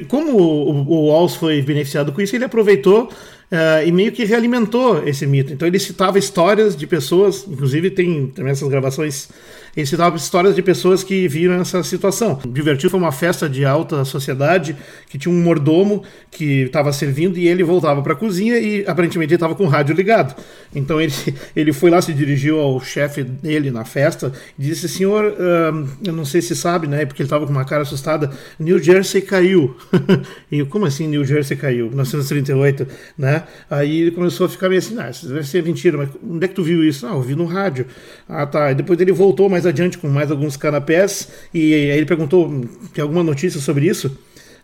Como 0.08 0.36
o, 0.36 0.88
o 0.88 1.06
Walls 1.08 1.36
foi 1.36 1.60
beneficiado 1.60 2.12
com 2.12 2.20
isso, 2.20 2.34
ele 2.34 2.44
aproveitou 2.44 3.10
uh, 3.54 3.86
e 3.86 3.92
meio 3.92 4.12
que 4.12 4.24
realimentou 4.24 5.06
esse 5.06 5.26
mito. 5.26 5.52
Então 5.52 5.66
ele 5.66 5.78
citava 5.78 6.18
histórias 6.18 6.76
de 6.76 6.86
pessoas, 6.86 7.46
inclusive 7.48 7.90
tem 7.90 8.26
também 8.26 8.52
essas 8.52 8.68
gravações 8.68 9.28
ele 9.76 9.86
citava 9.86 10.16
histórias 10.16 10.54
de 10.54 10.62
pessoas 10.62 11.02
que 11.02 11.26
viram 11.26 11.54
essa 11.54 11.82
situação. 11.82 12.38
Divertido 12.46 12.90
foi 12.90 13.00
uma 13.00 13.10
festa 13.10 13.48
de 13.48 13.64
alta 13.64 14.04
sociedade 14.04 14.76
que 15.08 15.18
tinha 15.18 15.34
um 15.34 15.42
mordomo 15.42 16.04
que 16.30 16.62
estava 16.62 16.92
servindo 16.92 17.38
e 17.38 17.48
ele 17.48 17.64
voltava 17.64 18.00
para 18.00 18.12
a 18.12 18.16
cozinha 18.16 18.56
e 18.58 18.86
aparentemente 18.86 19.32
ele 19.32 19.36
estava 19.36 19.54
com 19.54 19.64
o 19.64 19.68
rádio 19.68 19.94
ligado. 19.94 20.40
Então 20.74 21.00
ele, 21.00 21.12
ele 21.56 21.72
foi 21.72 21.90
lá, 21.90 22.00
se 22.00 22.12
dirigiu 22.12 22.60
ao 22.60 22.80
chefe 22.80 23.24
dele 23.24 23.70
na 23.70 23.84
festa 23.84 24.32
e 24.56 24.62
disse: 24.62 24.88
Senhor, 24.88 25.24
uh, 25.24 25.88
eu 26.04 26.12
não 26.12 26.24
sei 26.24 26.40
se 26.40 26.54
sabe, 26.54 26.86
né? 26.86 27.04
Porque 27.04 27.22
ele 27.22 27.26
estava 27.26 27.44
com 27.44 27.52
uma 27.52 27.64
cara 27.64 27.82
assustada. 27.82 28.30
New 28.58 28.78
Jersey 28.78 29.22
caiu. 29.22 29.76
e 30.52 30.60
eu, 30.60 30.66
como 30.66 30.86
assim 30.86 31.08
New 31.08 31.24
Jersey 31.24 31.56
caiu? 31.56 31.86
1938, 31.86 32.86
né? 33.18 33.43
Aí 33.70 34.02
ele 34.02 34.10
começou 34.10 34.46
a 34.46 34.48
ficar 34.48 34.68
meio 34.68 34.78
assim: 34.78 34.98
ah, 34.98 35.10
isso 35.10 35.28
deve 35.28 35.46
ser 35.46 35.62
mentira, 35.62 35.98
mas 35.98 36.08
onde 36.22 36.44
é 36.44 36.48
que 36.48 36.54
tu 36.54 36.62
viu 36.62 36.84
isso? 36.84 37.06
Ah, 37.06 37.10
eu 37.10 37.22
vi 37.22 37.34
no 37.34 37.44
rádio. 37.44 37.86
Ah, 38.28 38.46
tá. 38.46 38.72
E 38.72 38.74
depois 38.74 39.00
ele 39.00 39.12
voltou, 39.12 39.48
mais 39.48 39.66
adiante 39.66 39.98
com 39.98 40.08
mais 40.08 40.30
alguns 40.30 40.56
canapés 40.56 41.28
e 41.52 41.74
aí 41.74 41.90
ele 41.90 42.06
perguntou 42.06 42.64
tem 42.92 43.02
alguma 43.02 43.22
notícia 43.22 43.60
sobre 43.60 43.86
isso. 43.86 44.16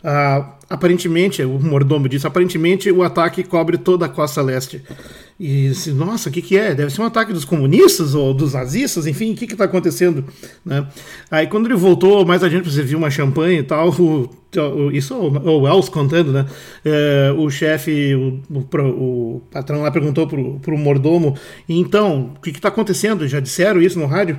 Ah, 0.03 0.55
aparentemente, 0.71 1.43
o 1.43 1.59
mordomo 1.59 2.09
disse, 2.09 2.29
aparentemente 2.29 2.93
o 2.93 3.03
ataque 3.03 3.43
cobre 3.43 3.77
toda 3.77 4.07
a 4.07 4.09
costa 4.09 4.41
leste. 4.41 4.81
E 5.39 5.71
disse, 5.71 5.91
nossa, 5.91 6.29
o 6.29 6.33
que, 6.33 6.43
que 6.43 6.57
é? 6.57 6.75
Deve 6.75 6.91
ser 6.93 7.01
um 7.01 7.07
ataque 7.07 7.33
dos 7.33 7.47
comunistas 7.47 8.15
ou 8.15 8.33
dos 8.33 8.53
nazistas, 8.53 9.07
enfim, 9.07 9.33
o 9.33 9.35
que 9.35 9.47
está 9.47 9.65
acontecendo? 9.65 10.25
Né? 10.65 10.87
Aí 11.31 11.47
quando 11.47 11.67
ele 11.67 11.75
voltou 11.75 12.25
mais 12.27 12.45
adiante 12.45 12.65
para 12.65 12.73
servir 12.73 12.95
uma 12.95 13.11
champanhe 13.11 13.61
e 13.61 13.63
tal, 13.63 13.89
o, 13.89 14.29
o, 14.59 14.91
isso 14.93 15.15
o 15.15 15.63
Wells 15.63 15.89
contando, 15.89 16.31
né? 16.31 16.45
É, 16.85 17.35
o 17.39 17.49
chefe, 17.49 18.15
o, 18.15 18.43
o, 18.51 19.43
patrão 19.51 19.81
lá 19.81 19.91
perguntou 19.91 20.27
pro, 20.27 20.61
pro 20.61 20.77
mordomo, 20.77 21.35
então, 21.67 22.35
o 22.37 22.41
que 22.41 22.51
está 22.51 22.69
acontecendo? 22.69 23.27
Já 23.27 23.41
disseram 23.41 23.81
isso 23.81 23.99
no 23.99 24.05
rádio? 24.05 24.37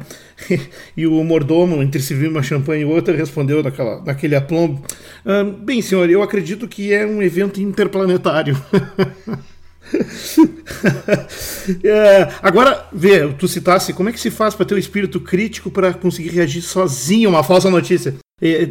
e 0.96 1.08
o 1.08 1.24
mordomo, 1.24 1.82
entre 1.82 2.00
servir 2.00 2.28
uma 2.28 2.44
champanhe 2.44 2.84
e 2.84 2.86
outra, 2.86 3.16
respondeu 3.16 3.64
naquela, 3.64 4.04
naquele 4.04 4.36
aplombo, 4.36 4.84
ah, 5.26 5.44
bem 5.44 5.82
senhor, 5.82 6.10
eu 6.10 6.21
acredito 6.24 6.68
que 6.68 6.94
é 6.94 7.06
um 7.06 7.22
evento 7.22 7.62
interplanetário. 7.62 8.60
é, 11.84 12.30
agora, 12.42 12.88
vê, 12.92 13.28
tu 13.34 13.48
citasse, 13.48 13.94
como 13.94 14.10
é 14.10 14.12
que 14.12 14.20
se 14.20 14.32
faz 14.32 14.56
para 14.56 14.66
ter 14.66 14.76
o 14.76 14.80
espírito 14.80 15.20
crítico 15.20 15.70
para 15.70 15.94
conseguir 15.94 16.30
reagir 16.30 16.62
sozinho 16.62 17.30
a 17.30 17.34
uma 17.34 17.44
falsa 17.44 17.70
notícia? 17.70 18.16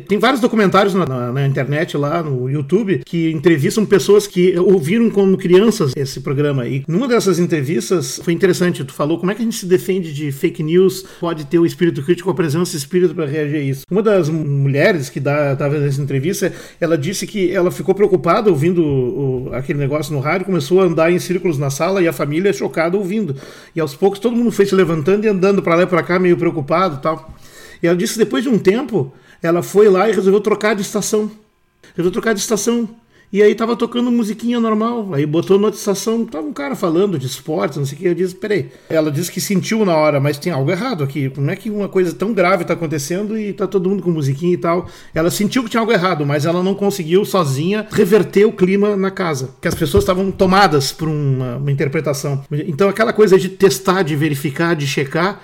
Tem 0.08 0.18
vários 0.18 0.40
documentários 0.40 0.94
na, 0.94 1.06
na, 1.06 1.32
na, 1.32 1.46
internet, 1.46 1.96
lá 1.96 2.24
no 2.24 2.50
YouTube, 2.50 3.02
que 3.06 3.30
entrevistam 3.30 3.86
pessoas 3.86 4.26
que 4.26 4.58
ouviram 4.58 5.08
como 5.08 5.36
crianças 5.36 5.92
esse 5.94 6.20
programa. 6.20 6.66
E 6.66 6.82
numa 6.88 7.06
dessas 7.06 7.38
entrevistas 7.38 8.20
foi 8.24 8.32
interessante. 8.32 8.82
Tu 8.82 8.92
falou 8.92 9.16
como 9.18 9.30
é 9.30 9.34
que 9.34 9.42
a 9.42 9.44
gente 9.44 9.56
se 9.56 9.66
defende 9.66 10.12
de 10.12 10.32
fake 10.32 10.60
news, 10.60 11.04
pode 11.20 11.44
ter 11.46 11.60
o 11.60 11.64
espírito 11.64 12.02
crítico, 12.02 12.28
a 12.28 12.34
presença 12.34 12.76
espírito 12.76 13.14
para 13.14 13.26
reagir 13.26 13.56
a 13.56 13.60
isso. 13.60 13.84
Uma 13.88 14.02
das 14.02 14.28
mulheres 14.28 15.08
que 15.08 15.20
estava 15.20 15.78
nessa 15.78 16.02
entrevista, 16.02 16.52
ela 16.80 16.98
disse 16.98 17.24
que 17.24 17.52
ela 17.52 17.70
ficou 17.70 17.94
preocupada 17.94 18.50
ouvindo 18.50 18.82
o, 18.82 19.50
aquele 19.52 19.78
negócio 19.78 20.12
no 20.12 20.18
rádio, 20.18 20.46
começou 20.46 20.80
a 20.80 20.84
andar 20.84 21.12
em 21.12 21.18
círculos 21.20 21.58
na 21.58 21.70
sala 21.70 22.02
e 22.02 22.08
a 22.08 22.12
família 22.12 22.52
chocada 22.52 22.96
ouvindo. 22.96 23.36
E 23.74 23.80
aos 23.80 23.94
poucos 23.94 24.18
todo 24.18 24.34
mundo 24.34 24.50
foi 24.50 24.66
se 24.66 24.74
levantando 24.74 25.26
e 25.26 25.28
andando 25.28 25.62
para 25.62 25.76
lá 25.76 25.82
e 25.84 25.86
para 25.86 26.02
cá, 26.02 26.18
meio 26.18 26.36
preocupado 26.36 27.00
tal. 27.00 27.32
E 27.80 27.86
ela 27.86 27.96
disse 27.96 28.14
que 28.14 28.18
depois 28.18 28.42
de 28.42 28.48
um 28.48 28.58
tempo 28.58 29.12
ela 29.42 29.62
foi 29.62 29.88
lá 29.88 30.08
e 30.08 30.12
resolveu 30.12 30.40
trocar 30.40 30.74
de 30.74 30.82
estação. 30.82 31.30
Resolveu 31.94 32.12
trocar 32.12 32.34
de 32.34 32.40
estação. 32.40 32.88
E 33.32 33.40
aí 33.44 33.54
tava 33.54 33.76
tocando 33.76 34.10
musiquinha 34.10 34.58
normal. 34.58 35.14
Aí 35.14 35.24
botou 35.24 35.56
na 35.56 35.68
estação, 35.68 36.24
tava 36.24 36.48
um 36.48 36.52
cara 36.52 36.74
falando 36.74 37.16
de 37.16 37.26
esportes, 37.26 37.78
não 37.78 37.86
sei 37.86 37.96
o 37.96 38.00
que. 38.00 38.08
Eu 38.08 38.14
disse, 38.14 38.34
peraí. 38.34 38.70
Ela 38.88 39.08
disse 39.08 39.30
que 39.30 39.40
sentiu 39.40 39.84
na 39.84 39.94
hora, 39.94 40.18
mas 40.18 40.36
tem 40.36 40.52
algo 40.52 40.68
errado 40.68 41.04
aqui. 41.04 41.30
Como 41.30 41.48
é 41.48 41.54
que 41.54 41.70
uma 41.70 41.88
coisa 41.88 42.12
tão 42.12 42.32
grave 42.32 42.64
tá 42.64 42.74
acontecendo 42.74 43.38
e 43.38 43.52
tá 43.52 43.68
todo 43.68 43.88
mundo 43.88 44.02
com 44.02 44.10
musiquinha 44.10 44.54
e 44.54 44.56
tal? 44.56 44.88
Ela 45.14 45.30
sentiu 45.30 45.62
que 45.62 45.70
tinha 45.70 45.80
algo 45.80 45.92
errado, 45.92 46.26
mas 46.26 46.44
ela 46.44 46.60
não 46.60 46.74
conseguiu 46.74 47.24
sozinha 47.24 47.86
reverter 47.92 48.46
o 48.46 48.52
clima 48.52 48.96
na 48.96 49.12
casa. 49.12 49.50
Que 49.60 49.68
as 49.68 49.76
pessoas 49.76 50.02
estavam 50.02 50.32
tomadas 50.32 50.90
por 50.90 51.06
uma, 51.06 51.56
uma 51.56 51.70
interpretação. 51.70 52.42
Então 52.50 52.88
aquela 52.88 53.12
coisa 53.12 53.38
de 53.38 53.48
testar, 53.48 54.02
de 54.02 54.16
verificar, 54.16 54.74
de 54.74 54.88
checar 54.88 55.40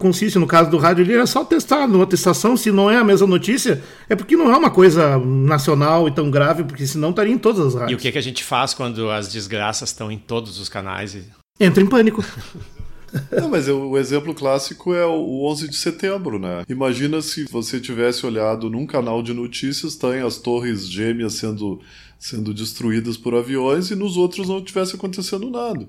consiste, 0.00 0.38
no 0.38 0.46
caso 0.46 0.70
do 0.70 0.78
rádio, 0.78 1.02
ele 1.02 1.12
é 1.12 1.26
só 1.26 1.44
testar 1.44 1.86
numa 1.86 2.06
testação, 2.06 2.56
se 2.56 2.72
não 2.72 2.90
é 2.90 2.96
a 2.96 3.04
mesma 3.04 3.26
notícia, 3.26 3.82
é 4.08 4.16
porque 4.16 4.36
não 4.36 4.50
é 4.50 4.56
uma 4.56 4.70
coisa 4.70 5.18
nacional 5.18 6.08
e 6.08 6.10
tão 6.10 6.30
grave, 6.30 6.64
porque 6.64 6.86
senão 6.86 7.10
estaria 7.10 7.32
em 7.32 7.38
todas 7.38 7.66
as 7.66 7.74
rádios. 7.74 7.92
E 7.92 7.94
o 7.94 7.98
que, 7.98 8.10
que 8.10 8.18
a 8.18 8.22
gente 8.22 8.42
faz 8.42 8.72
quando 8.72 9.10
as 9.10 9.30
desgraças 9.30 9.90
estão 9.90 10.10
em 10.10 10.18
todos 10.18 10.58
os 10.58 10.68
canais? 10.68 11.14
E... 11.14 11.24
Entra 11.60 11.82
em 11.82 11.86
pânico. 11.86 12.24
Não, 13.30 13.50
mas 13.50 13.68
o 13.68 13.98
exemplo 13.98 14.32
clássico 14.32 14.94
é 14.94 15.04
o 15.04 15.44
11 15.44 15.68
de 15.68 15.76
setembro, 15.76 16.38
né? 16.38 16.64
Imagina 16.68 17.20
se 17.20 17.44
você 17.44 17.80
tivesse 17.80 18.24
olhado 18.24 18.70
num 18.70 18.86
canal 18.86 19.22
de 19.22 19.34
notícias, 19.34 19.96
tem 19.96 20.20
as 20.20 20.38
torres 20.38 20.88
gêmeas 20.88 21.34
sendo, 21.34 21.80
sendo 22.18 22.54
destruídas 22.54 23.16
por 23.16 23.34
aviões 23.34 23.90
e 23.90 23.96
nos 23.96 24.16
outros 24.16 24.48
não 24.48 24.62
tivesse 24.62 24.94
acontecendo 24.94 25.50
nada. 25.50 25.88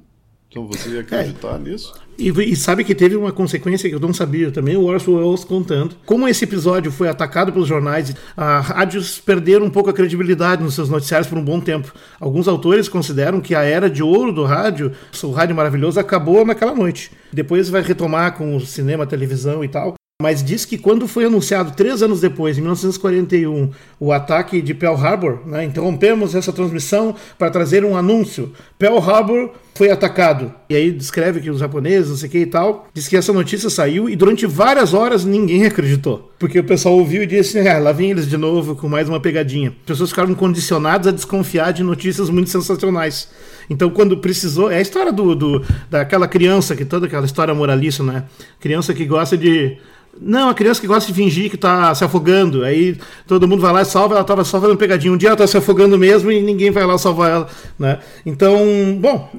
Então 0.51 0.67
você 0.67 0.89
ia 0.89 0.99
acreditar 0.99 1.55
é. 1.55 1.59
nisso? 1.59 1.93
E, 2.19 2.27
e, 2.27 2.55
sabe 2.57 2.83
que 2.83 2.93
teve 2.93 3.15
uma 3.15 3.31
consequência 3.31 3.89
que 3.89 3.95
eu 3.95 4.01
não 4.01 4.13
sabia 4.13 4.51
também, 4.51 4.75
o 4.75 4.83
Orson 4.83 5.15
Welles 5.15 5.45
contando. 5.45 5.95
Como 6.05 6.27
esse 6.27 6.43
episódio 6.43 6.91
foi 6.91 7.07
atacado 7.07 7.53
pelos 7.53 7.69
jornais, 7.69 8.13
as 8.35 8.65
rádios 8.67 9.17
perderam 9.17 9.65
um 9.65 9.69
pouco 9.69 9.89
a 9.89 9.93
credibilidade 9.93 10.61
nos 10.61 10.73
seus 10.73 10.89
noticiários 10.89 11.29
por 11.29 11.37
um 11.37 11.43
bom 11.43 11.61
tempo. 11.61 11.93
Alguns 12.19 12.49
autores 12.49 12.89
consideram 12.89 13.39
que 13.39 13.55
a 13.55 13.63
era 13.63 13.89
de 13.89 14.03
ouro 14.03 14.33
do 14.33 14.43
rádio, 14.43 14.91
o 15.23 15.31
rádio 15.31 15.55
maravilhoso, 15.55 16.01
acabou 16.01 16.45
naquela 16.45 16.75
noite. 16.75 17.11
Depois 17.31 17.69
vai 17.69 17.81
retomar 17.81 18.37
com 18.37 18.53
o 18.53 18.59
cinema, 18.59 19.07
televisão 19.07 19.63
e 19.63 19.69
tal 19.69 19.95
mas 20.21 20.43
diz 20.43 20.63
que 20.63 20.77
quando 20.77 21.07
foi 21.07 21.25
anunciado 21.25 21.71
três 21.71 22.01
anos 22.01 22.21
depois, 22.21 22.57
em 22.57 22.61
1941, 22.61 23.71
o 23.99 24.11
ataque 24.11 24.61
de 24.61 24.73
Pearl 24.73 24.95
Harbor, 24.95 25.39
né, 25.45 25.65
interrompemos 25.65 26.35
essa 26.35 26.53
transmissão 26.53 27.15
para 27.37 27.49
trazer 27.49 27.83
um 27.83 27.97
anúncio. 27.97 28.53
Pearl 28.77 28.99
Harbor 28.99 29.51
foi 29.73 29.89
atacado. 29.89 30.53
E 30.69 30.75
aí 30.75 30.91
descreve 30.91 31.39
que 31.39 31.49
os 31.49 31.59
japoneses, 31.59 32.09
não 32.09 32.17
sei 32.17 32.29
o 32.29 32.31
que 32.31 32.37
e 32.39 32.45
tal, 32.45 32.87
diz 32.93 33.07
que 33.07 33.17
essa 33.17 33.33
notícia 33.33 33.69
saiu 33.69 34.09
e 34.09 34.15
durante 34.15 34.45
várias 34.45 34.93
horas 34.93 35.25
ninguém 35.25 35.65
acreditou. 35.65 36.31
Porque 36.37 36.59
o 36.59 36.63
pessoal 36.63 36.95
ouviu 36.95 37.23
e 37.23 37.27
disse, 37.27 37.59
ah, 37.67 37.79
lá 37.79 37.91
vem 37.91 38.11
eles 38.11 38.27
de 38.27 38.37
novo 38.37 38.75
com 38.75 38.87
mais 38.87 39.09
uma 39.09 39.19
pegadinha. 39.19 39.69
As 39.69 39.85
pessoas 39.85 40.09
ficaram 40.09 40.33
condicionadas 40.35 41.07
a 41.07 41.11
desconfiar 41.11 41.71
de 41.71 41.83
notícias 41.83 42.29
muito 42.29 42.49
sensacionais. 42.49 43.29
Então, 43.69 43.89
quando 43.89 44.17
precisou. 44.17 44.69
É 44.69 44.77
a 44.77 44.81
história 44.81 45.11
do, 45.11 45.35
do 45.35 45.65
daquela 45.89 46.27
criança, 46.27 46.75
que 46.75 46.83
toda 46.83 47.05
aquela 47.05 47.25
história 47.25 47.53
moralista, 47.53 48.03
né? 48.03 48.25
Criança 48.59 48.93
que 48.93 49.05
gosta 49.05 49.37
de 49.37 49.77
não, 50.19 50.49
a 50.49 50.53
criança 50.53 50.81
que 50.81 50.87
gosta 50.87 51.11
de 51.11 51.15
fingir 51.17 51.49
que 51.49 51.55
está 51.55 51.93
se 51.95 52.03
afogando. 52.03 52.63
Aí 52.63 52.97
todo 53.25 53.47
mundo 53.47 53.61
vai 53.61 53.71
lá 53.71 53.81
e 53.81 53.85
salva, 53.85 54.15
ela 54.15 54.21
estava 54.21 54.43
só 54.43 54.59
fazendo 54.59 54.77
pegadinha. 54.77 55.13
Um 55.13 55.17
dia 55.17 55.29
ela 55.29 55.35
está 55.35 55.47
se 55.47 55.57
afogando 55.57 55.97
mesmo 55.97 56.31
e 56.31 56.41
ninguém 56.41 56.71
vai 56.71 56.85
lá 56.85 56.97
salvar 56.97 57.31
ela. 57.31 57.47
Né? 57.79 57.99
Então, 58.25 58.57
bom. 58.99 59.29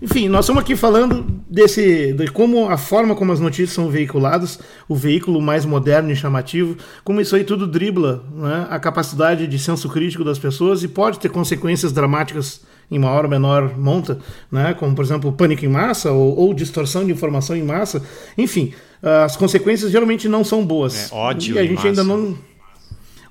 Enfim, 0.00 0.28
nós 0.28 0.44
estamos 0.44 0.62
aqui 0.62 0.76
falando 0.76 1.26
desse, 1.50 2.12
de 2.12 2.28
como 2.28 2.68
a 2.68 2.76
forma 2.76 3.16
como 3.16 3.32
as 3.32 3.40
notícias 3.40 3.70
são 3.70 3.90
veiculadas, 3.90 4.60
o 4.88 4.94
veículo 4.94 5.42
mais 5.42 5.64
moderno 5.64 6.12
e 6.12 6.14
chamativo, 6.14 6.76
como 7.02 7.20
isso 7.20 7.34
aí 7.34 7.42
tudo 7.42 7.66
dribla 7.66 8.22
né, 8.32 8.68
a 8.70 8.78
capacidade 8.78 9.48
de 9.48 9.58
senso 9.58 9.88
crítico 9.88 10.22
das 10.22 10.38
pessoas 10.38 10.84
e 10.84 10.88
pode 10.88 11.18
ter 11.18 11.30
consequências 11.30 11.90
dramáticas 11.90 12.60
em 12.90 12.98
maior 12.98 13.24
ou 13.24 13.30
menor 13.30 13.76
monta, 13.76 14.18
né, 14.50 14.74
como 14.74 14.94
por 14.94 15.04
exemplo 15.04 15.32
pânico 15.32 15.64
em 15.64 15.68
massa 15.68 16.10
ou, 16.12 16.36
ou 16.36 16.54
distorção 16.54 17.04
de 17.04 17.12
informação 17.12 17.56
em 17.56 17.62
massa. 17.62 18.02
Enfim, 18.36 18.72
as 19.02 19.36
consequências 19.36 19.90
geralmente 19.90 20.28
não 20.28 20.42
são 20.44 20.64
boas. 20.64 21.10
É, 21.10 21.14
ódio 21.14 21.56
e 21.56 21.58
a 21.58 21.62
gente 21.62 21.74
massa. 21.74 21.88
ainda 21.88 22.04
não 22.04 22.36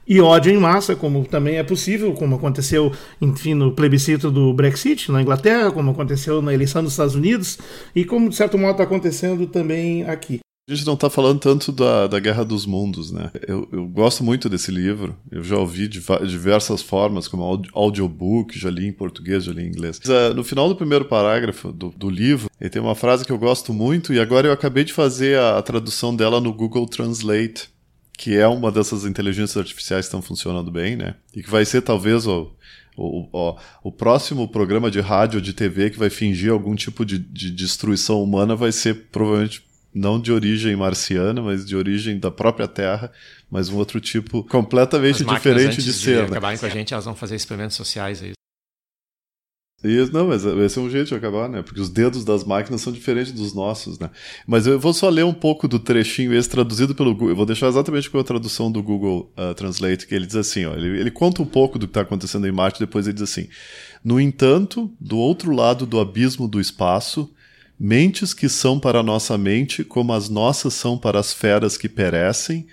e 0.07 0.21
ódio 0.21 0.53
em 0.53 0.57
massa, 0.57 0.95
como 0.95 1.25
também 1.25 1.57
é 1.57 1.63
possível, 1.63 2.13
como 2.13 2.35
aconteceu, 2.35 2.93
enfim, 3.21 3.53
no 3.53 3.73
plebiscito 3.73 4.31
do 4.31 4.53
Brexit 4.53 5.11
na 5.11 5.21
Inglaterra, 5.21 5.69
como 5.69 5.91
aconteceu 5.91 6.41
na 6.41 6.53
eleição 6.53 6.81
dos 6.81 6.93
Estados 6.93 7.13
Unidos 7.13 7.59
e 7.93 8.05
como 8.05 8.29
de 8.29 8.35
certo 8.35 8.57
modo 8.57 8.71
está 8.71 8.83
acontecendo 8.83 9.45
também 9.47 10.05
aqui. 10.05 10.39
A 10.69 10.75
gente 10.75 10.85
não 10.85 10.95
está 10.95 11.09
falando 11.09 11.39
tanto 11.39 11.71
da, 11.71 12.07
da 12.07 12.19
Guerra 12.19 12.43
dos 12.43 12.65
Mundos, 12.65 13.09
né? 13.09 13.31
Eu, 13.47 13.69
eu 13.71 13.87
gosto 13.87 14.21
muito 14.21 14.49
desse 14.49 14.69
livro. 14.69 15.15
Eu 15.31 15.41
já 15.41 15.57
ouvi 15.57 15.87
de 15.87 16.01
diversas 16.27 16.81
formas, 16.81 17.25
como 17.25 17.63
audiobook, 17.71 18.59
já 18.59 18.69
li 18.69 18.85
em 18.85 18.91
português, 18.91 19.45
já 19.45 19.53
li 19.53 19.63
em 19.63 19.69
inglês. 19.69 19.97
Mas, 20.03 20.09
uh, 20.09 20.33
no 20.33 20.43
final 20.43 20.67
do 20.67 20.75
primeiro 20.75 21.05
parágrafo 21.05 21.71
do, 21.71 21.89
do, 21.91 22.09
livro, 22.09 22.49
ele 22.59 22.69
tem 22.69 22.81
uma 22.81 22.95
frase 22.95 23.23
que 23.23 23.31
eu 23.31 23.37
gosto 23.37 23.73
muito, 23.73 24.13
e 24.13 24.19
agora 24.19 24.49
eu 24.49 24.51
acabei 24.51 24.83
de 24.83 24.91
fazer 24.91 25.39
a, 25.39 25.57
a 25.57 25.61
tradução 25.61 26.13
dela 26.13 26.41
no 26.41 26.51
Google 26.51 26.85
Translate, 26.85 27.69
que 28.17 28.35
é 28.35 28.45
uma 28.45 28.69
dessas 28.69 29.05
inteligências 29.05 29.55
artificiais 29.55 30.01
que 30.01 30.07
estão 30.07 30.21
funcionando 30.21 30.69
bem, 30.69 30.97
né? 30.97 31.15
E 31.33 31.41
que 31.41 31.49
vai 31.49 31.63
ser 31.63 31.81
talvez 31.81 32.27
o, 32.27 32.51
o, 32.97 33.29
o, 33.31 33.57
o, 33.83 33.91
próximo 33.91 34.47
programa 34.49 34.91
de 34.91 34.99
rádio 34.99 35.37
ou 35.37 35.41
de 35.41 35.53
TV 35.53 35.91
que 35.91 35.99
vai 35.99 36.09
fingir 36.09 36.51
algum 36.51 36.75
tipo 36.75 37.05
de, 37.05 37.19
de, 37.19 37.51
destruição 37.51 38.21
humana 38.21 38.55
vai 38.55 38.71
ser 38.71 39.05
provavelmente 39.11 39.61
não 39.97 40.19
de 40.19 40.31
origem 40.31 40.75
marciana, 40.75 41.41
mas 41.41 41.65
de 41.65 41.75
origem 41.75 42.19
da 42.19 42.31
própria 42.31 42.67
Terra, 42.67 43.11
mas 43.49 43.69
um 43.69 43.77
outro 43.77 43.99
tipo 43.99 44.43
completamente 44.43 45.25
diferente 45.25 45.81
de 45.81 45.93
ser. 45.93 45.99
Se 45.99 46.15
né? 46.15 46.21
acabarem 46.23 46.57
com 46.57 46.65
a 46.65 46.69
gente, 46.69 46.93
elas 46.93 47.05
vão 47.05 47.15
fazer 47.15 47.35
experimentos 47.35 47.75
sociais 47.75 48.21
aí. 48.21 48.33
Isso, 49.83 50.11
não, 50.11 50.27
mas 50.27 50.43
esse 50.43 50.79
é 50.79 50.81
um 50.81 50.89
jeito 50.89 51.09
de 51.09 51.13
acabar, 51.13 51.47
né? 51.47 51.61
Porque 51.61 51.79
os 51.79 51.89
dedos 51.89 52.25
das 52.25 52.43
máquinas 52.43 52.81
são 52.81 52.91
diferentes 52.91 53.31
dos 53.31 53.53
nossos, 53.53 53.99
né? 53.99 54.09
Mas 54.47 54.65
eu 54.65 54.79
vou 54.79 54.91
só 54.91 55.07
ler 55.07 55.23
um 55.23 55.33
pouco 55.33 55.67
do 55.67 55.77
trechinho 55.77 56.33
esse 56.33 56.49
traduzido 56.49 56.95
pelo 56.95 57.13
Google. 57.13 57.29
Eu 57.29 57.35
vou 57.35 57.45
deixar 57.45 57.67
exatamente 57.67 58.09
com 58.09 58.17
a 58.17 58.23
tradução 58.23 58.71
do 58.71 58.81
Google 58.81 59.31
uh, 59.37 59.53
Translate, 59.53 60.07
que 60.07 60.15
ele 60.15 60.25
diz 60.25 60.35
assim, 60.35 60.65
ó, 60.65 60.73
ele, 60.73 60.99
ele 60.99 61.11
conta 61.11 61.43
um 61.43 61.45
pouco 61.45 61.77
do 61.77 61.85
que 61.85 61.91
está 61.91 62.01
acontecendo 62.01 62.47
em 62.47 62.51
Marte, 62.51 62.79
depois 62.79 63.05
ele 63.05 63.13
diz 63.13 63.29
assim: 63.29 63.47
No 64.03 64.19
entanto, 64.19 64.91
do 64.99 65.17
outro 65.19 65.51
lado 65.51 65.85
do 65.85 65.99
abismo 65.99 66.47
do 66.47 66.59
espaço, 66.59 67.31
mentes 67.79 68.33
que 68.33 68.49
são 68.49 68.79
para 68.79 68.99
a 68.99 69.03
nossa 69.03 69.37
mente 69.37 69.83
como 69.83 70.13
as 70.13 70.29
nossas 70.29 70.73
são 70.73 70.97
para 70.97 71.19
as 71.19 71.33
feras 71.33 71.77
que 71.77 71.87
perecem, 71.87 72.67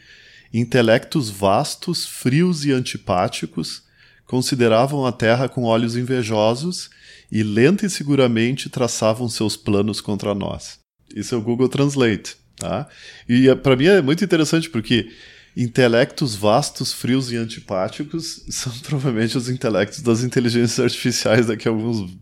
intelectos 0.53 1.29
vastos, 1.29 2.07
frios 2.07 2.65
e 2.65 2.73
antipáticos, 2.73 3.83
consideravam 4.25 5.05
a 5.05 5.13
Terra 5.13 5.49
com 5.49 5.65
olhos 5.65 5.97
invejosos 5.97 6.91
e 7.31 7.43
lenta 7.43 7.85
e 7.85 7.91
seguramente 7.91 8.69
traçavam 8.69 9.29
seus 9.29 9.57
planos 9.57 10.01
contra 10.01 10.35
nós. 10.35 10.79
Isso 11.15 11.35
é 11.35 11.39
o 11.39 11.43
Google 11.43 11.69
Translate, 11.69 12.37
tá? 12.57 12.89
E 13.29 13.49
eh, 13.49 13.55
para 13.55 13.77
mim 13.77 13.87
é 13.87 14.01
muito 14.01 14.25
interessante 14.25 14.71
porque 14.71 15.11
intelectos 15.57 16.35
vastos, 16.35 16.93
frios 16.93 17.31
e 17.31 17.37
antipáticos 17.37 18.45
são 18.51 18.73
provavelmente 18.79 19.37
os 19.37 19.49
intelectos 19.49 20.01
das 20.01 20.23
inteligências 20.23 20.81
artificiais 20.81 21.47
daqui 21.47 21.69
a 21.69 21.71
alguns 21.71 22.17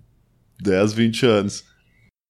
10, 0.61 0.93
20 0.93 1.27
anos. 1.27 1.65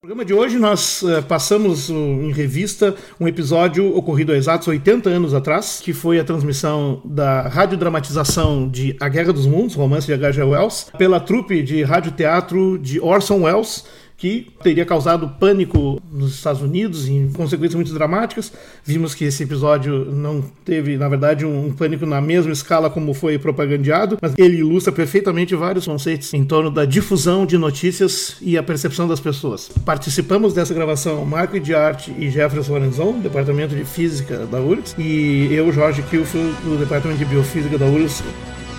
No 0.02 0.08
programa 0.08 0.24
de 0.24 0.34
hoje 0.34 0.58
nós 0.58 1.00
uh, 1.02 1.22
passamos 1.22 1.88
uh, 1.88 1.94
em 1.94 2.32
revista 2.32 2.92
um 3.20 3.28
episódio 3.28 3.96
ocorrido 3.96 4.32
há 4.32 4.36
exatos 4.36 4.66
80 4.66 5.08
anos 5.08 5.32
atrás, 5.32 5.80
que 5.80 5.92
foi 5.92 6.18
a 6.18 6.24
transmissão 6.24 7.00
da 7.04 7.42
radiodramatização 7.42 8.68
de 8.68 8.96
A 8.98 9.08
Guerra 9.08 9.32
dos 9.32 9.46
Mundos, 9.46 9.76
romance 9.76 10.08
de 10.08 10.12
H.G. 10.12 10.42
Wells, 10.42 10.86
pela 10.98 11.20
trupe 11.20 11.62
de 11.62 11.84
radioteatro 11.84 12.80
de 12.80 12.98
Orson 12.98 13.42
Welles, 13.42 13.84
que 14.22 14.46
teria 14.62 14.86
causado 14.86 15.28
pânico 15.30 16.00
nos 16.12 16.36
Estados 16.36 16.62
Unidos, 16.62 17.08
em 17.08 17.28
consequências 17.32 17.74
muito 17.74 17.92
dramáticas. 17.92 18.52
Vimos 18.84 19.16
que 19.16 19.24
esse 19.24 19.42
episódio 19.42 20.04
não 20.12 20.40
teve, 20.64 20.96
na 20.96 21.08
verdade, 21.08 21.44
um 21.44 21.72
pânico 21.72 22.06
na 22.06 22.20
mesma 22.20 22.52
escala 22.52 22.88
como 22.88 23.14
foi 23.14 23.36
propagandeado, 23.36 24.18
mas 24.22 24.32
ele 24.38 24.58
ilustra 24.58 24.92
perfeitamente 24.92 25.56
vários 25.56 25.86
conceitos 25.86 26.32
em 26.32 26.44
torno 26.44 26.70
da 26.70 26.84
difusão 26.84 27.44
de 27.44 27.58
notícias 27.58 28.36
e 28.40 28.56
a 28.56 28.62
percepção 28.62 29.08
das 29.08 29.18
pessoas. 29.18 29.68
Participamos 29.84 30.54
dessa 30.54 30.72
gravação 30.72 31.26
Marco 31.26 31.58
de 31.58 31.74
Arte 31.74 32.14
e 32.16 32.30
Jefferson 32.30 32.74
Lorenzon, 32.74 33.12
do 33.14 33.22
Departamento 33.22 33.74
de 33.74 33.84
Física 33.84 34.46
da 34.46 34.60
URGS, 34.60 34.94
e 35.00 35.48
eu, 35.52 35.72
Jorge 35.72 36.00
Kilfield, 36.02 36.54
do 36.62 36.78
Departamento 36.78 37.18
de 37.18 37.24
Biofísica 37.24 37.76
da 37.76 37.86
URGS. 37.86 38.22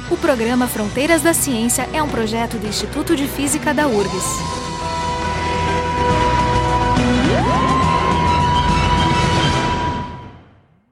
O 0.09 0.15
programa 0.15 0.67
Fronteiras 0.67 1.21
da 1.21 1.33
Ciência 1.33 1.85
é 1.91 2.01
um 2.01 2.07
projeto 2.07 2.57
do 2.57 2.65
Instituto 2.65 3.13
de 3.13 3.27
Física 3.27 3.73
da 3.73 3.89
URGS. 3.89 4.72